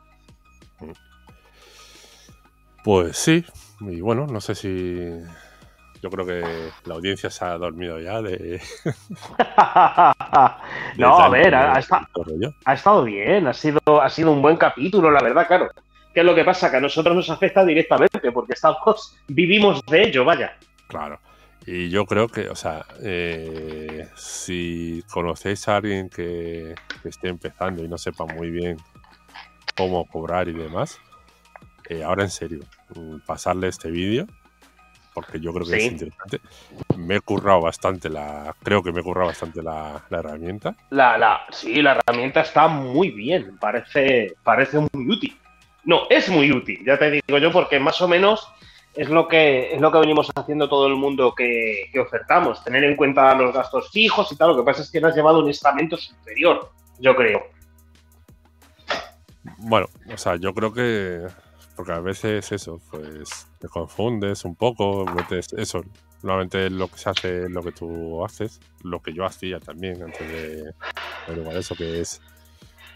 [2.82, 3.44] Pues sí,
[3.80, 5.10] y bueno, no sé si.
[6.02, 8.62] Yo creo que la audiencia se ha dormido ya de.
[10.96, 15.22] no, a ver, ha, ha, estado bien, ha sido, ha sido un buen capítulo, la
[15.22, 15.70] verdad, claro.
[16.16, 16.70] ¿Qué es lo que pasa?
[16.70, 20.56] Que a nosotros nos afecta directamente porque estamos, vivimos de ello, vaya.
[20.88, 21.20] Claro.
[21.66, 27.88] Y yo creo que, o sea, eh, si conocéis a alguien que, esté empezando y
[27.88, 28.78] no sepa muy bien
[29.76, 30.98] cómo cobrar y demás,
[31.90, 32.60] eh, ahora en serio,
[32.94, 34.26] mm, pasarle este vídeo,
[35.12, 36.40] porque yo creo que es interesante.
[36.96, 40.74] Me he currado bastante la, creo que me he currado bastante la, herramienta.
[40.88, 45.36] La, la, sí, la herramienta está muy bien, parece, parece muy útil.
[45.86, 48.46] No, es muy útil, ya te digo yo, porque más o menos
[48.92, 52.96] es lo que es lo que venimos haciendo todo el mundo que, ofertamos, tener en
[52.96, 54.48] cuenta los gastos fijos y tal.
[54.48, 57.46] Lo que pasa es que no has llevado un estamento superior, yo creo.
[59.58, 61.22] Bueno, o sea, yo creo que
[61.76, 65.84] porque a veces eso, pues te confundes un poco, metes eso.
[66.22, 70.02] Normalmente lo que se hace es lo que tú haces, lo que yo hacía también
[70.02, 70.74] antes de
[71.36, 72.20] igual eso, que es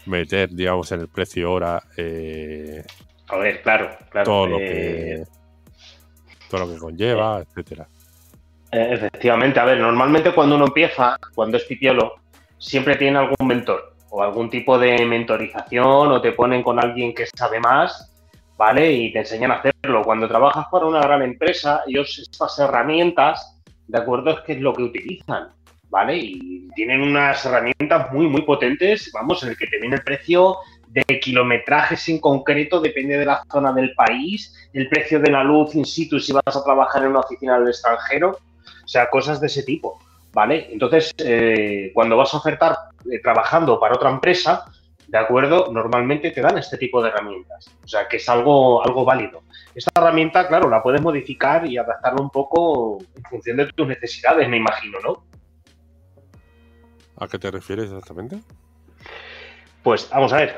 [0.05, 1.81] meter, digamos, en el precio hora.
[1.97, 2.83] Eh,
[3.27, 4.25] a ver, claro, claro.
[4.25, 5.23] Todo lo que eh,
[6.49, 7.87] todo lo que conlleva, eh, etcétera.
[8.71, 12.15] Eh, efectivamente, a ver, normalmente cuando uno empieza, cuando es pipiolo,
[12.57, 17.25] siempre tiene algún mentor o algún tipo de mentorización o te ponen con alguien que
[17.25, 18.13] sabe más,
[18.57, 18.91] ¿vale?
[18.91, 20.03] Y te enseñan a hacerlo.
[20.03, 24.31] Cuando trabajas para una gran empresa, ellos estas herramientas, ¿de acuerdo?
[24.31, 25.49] Es que es lo que utilizan,
[25.91, 26.17] ¿vale?
[26.17, 30.57] Y tienen unas herramientas muy, muy potentes, vamos, en el que te viene el precio
[30.87, 35.75] de kilometrajes en concreto, depende de la zona del país, el precio de la luz
[35.75, 38.39] in situ si vas a trabajar en una oficina del extranjero,
[38.83, 39.99] o sea, cosas de ese tipo,
[40.33, 40.69] ¿vale?
[40.71, 42.75] Entonces, eh, cuando vas a ofertar
[43.09, 44.65] eh, trabajando para otra empresa,
[45.07, 45.71] ¿de acuerdo?
[45.71, 49.43] Normalmente te dan este tipo de herramientas, o sea, que es algo, algo válido.
[49.75, 54.47] Esta herramienta, claro, la puedes modificar y adaptarla un poco en función de tus necesidades,
[54.47, 55.30] me imagino, ¿no?
[57.21, 58.39] ¿A qué te refieres exactamente?
[59.83, 60.57] Pues vamos a ver,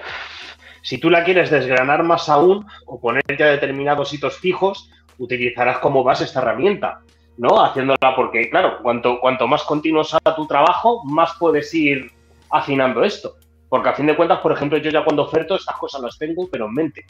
[0.82, 6.05] si tú la quieres desgranar más aún o poner ya determinados hitos fijos, utilizarás como
[6.05, 7.01] base esta herramienta,
[7.38, 7.61] ¿no?
[7.61, 12.09] Haciéndola porque, claro, cuanto, cuanto más continuo sea tu trabajo, más puedes ir
[12.49, 13.36] afinando esto.
[13.68, 16.47] Porque a fin de cuentas, por ejemplo, yo ya cuando oferto estas cosas las tengo,
[16.49, 17.05] pero en mente,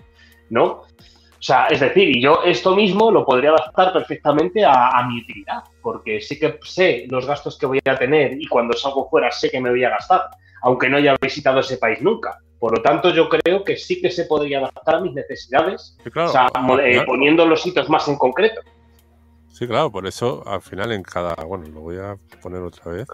[0.50, 0.82] ¿no?
[1.44, 5.20] O sea, es decir, y yo esto mismo lo podría adaptar perfectamente a, a, mi
[5.20, 9.30] utilidad, porque sí que sé los gastos que voy a tener y cuando salgo fuera
[9.30, 10.30] sé que me voy a gastar
[10.62, 12.40] aunque no haya visitado ese país nunca.
[12.60, 16.28] Por lo tanto, yo creo que sí que se podría adaptar a mis necesidades, o
[16.30, 16.48] sea,
[16.82, 18.62] eh, poniendo los sitios más en concreto.
[19.52, 23.08] Sí, claro, por eso al final en cada, bueno, lo voy a poner otra vez.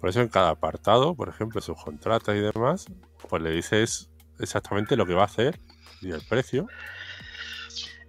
[0.00, 2.86] Por eso en cada apartado, por ejemplo, subcontrata y demás,
[3.28, 4.10] pues le dices
[4.40, 5.58] exactamente lo que va a hacer
[6.04, 6.66] y el precio.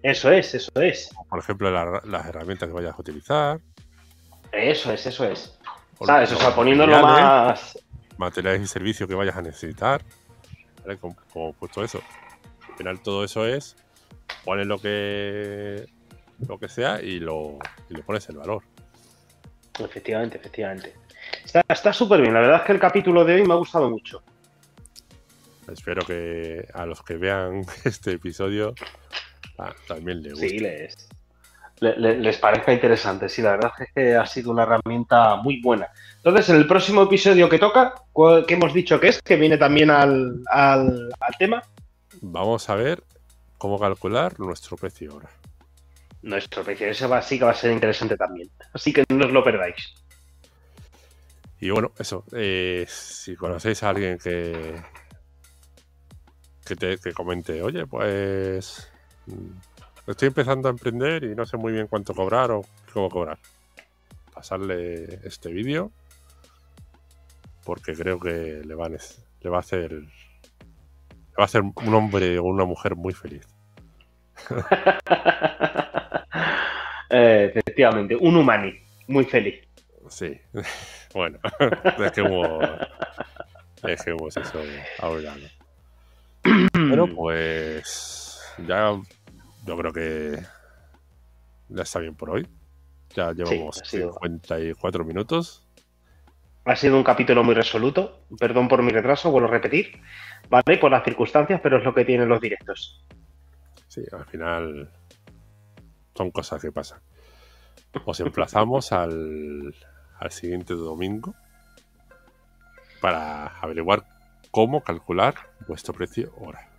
[0.04, 1.10] Eso es, eso es.
[1.30, 3.60] Por ejemplo, las herramientas que vayas a utilizar.
[4.52, 5.58] Eso es, eso es.
[6.06, 6.32] ¿Sabes?
[6.32, 7.80] O sea, poniéndolo más.
[8.18, 10.04] Materiales y servicios que vayas a necesitar.
[10.84, 10.98] ¿Vale?
[10.98, 12.02] Como, puesto eso.
[12.70, 13.76] Al final todo eso es.
[14.44, 15.88] Pones lo que.
[16.48, 17.58] lo que sea y lo,
[17.90, 18.64] y le pones el valor.
[19.80, 20.94] Efectivamente, efectivamente.
[21.68, 22.34] Está súper bien.
[22.34, 24.22] La verdad es que el capítulo de hoy me ha gustado mucho.
[25.72, 28.74] Espero que a los que vean este episodio
[29.58, 30.50] ah, también les guste.
[30.50, 30.60] Sí,
[31.80, 33.30] les, les parezca interesante.
[33.30, 35.88] Sí, la verdad es que ha sido una herramienta muy buena.
[36.18, 37.94] Entonces, en el próximo episodio que toca,
[38.48, 39.22] ¿qué hemos dicho que es?
[39.22, 41.62] Que viene también al, al, tema.
[42.22, 43.04] Vamos a ver
[43.58, 45.30] cómo calcular nuestro precio ahora.
[46.22, 48.50] Nuestro precio, ese va, sí que va a ser interesante también.
[48.74, 49.94] Así que no os lo perdáis.
[51.60, 52.24] Y bueno, eso.
[52.34, 54.82] Eh, si conocéis a alguien que,
[56.66, 58.92] que, te, que comente, oye, pues
[60.08, 62.62] Estoy empezando a emprender y no sé muy bien cuánto cobrar o
[62.94, 63.40] cómo cobrar.
[64.34, 65.92] Pasarle este vídeo
[67.64, 71.94] porque creo que le va, a, le va a hacer le va a hacer un
[71.94, 73.48] hombre o una mujer muy feliz.
[77.10, 78.76] Eh, efectivamente, un humani
[79.08, 79.60] muy feliz.
[80.08, 80.40] Sí,
[81.16, 81.40] bueno,
[81.98, 82.60] dejemos,
[83.82, 84.62] dejemos eso
[85.00, 85.34] ahora.
[86.74, 89.02] Bueno, pues ya
[89.66, 90.40] yo creo que
[91.70, 92.48] ya está bien por hoy.
[93.16, 95.68] Ya llevamos 54 minutos.
[96.66, 98.22] Ha sido un capítulo muy resoluto.
[98.40, 100.00] Perdón por mi retraso, vuelvo a repetir.
[100.50, 103.04] Vale, por las circunstancias, pero es lo que tienen los directos.
[103.88, 104.90] Sí, al final
[106.16, 107.00] son cosas que pasan.
[108.06, 109.74] Os emplazamos al,
[110.20, 111.34] al siguiente domingo
[113.02, 114.04] para averiguar
[114.56, 115.36] cómo calcular
[115.68, 116.70] vuestro precio hora.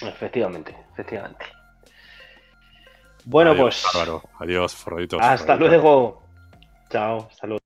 [0.00, 1.44] Efectivamente, efectivamente.
[3.26, 3.84] Bueno, pues.
[4.38, 5.20] Adiós, forraditos.
[5.22, 6.22] Hasta luego.
[6.88, 7.63] Chao, saludos.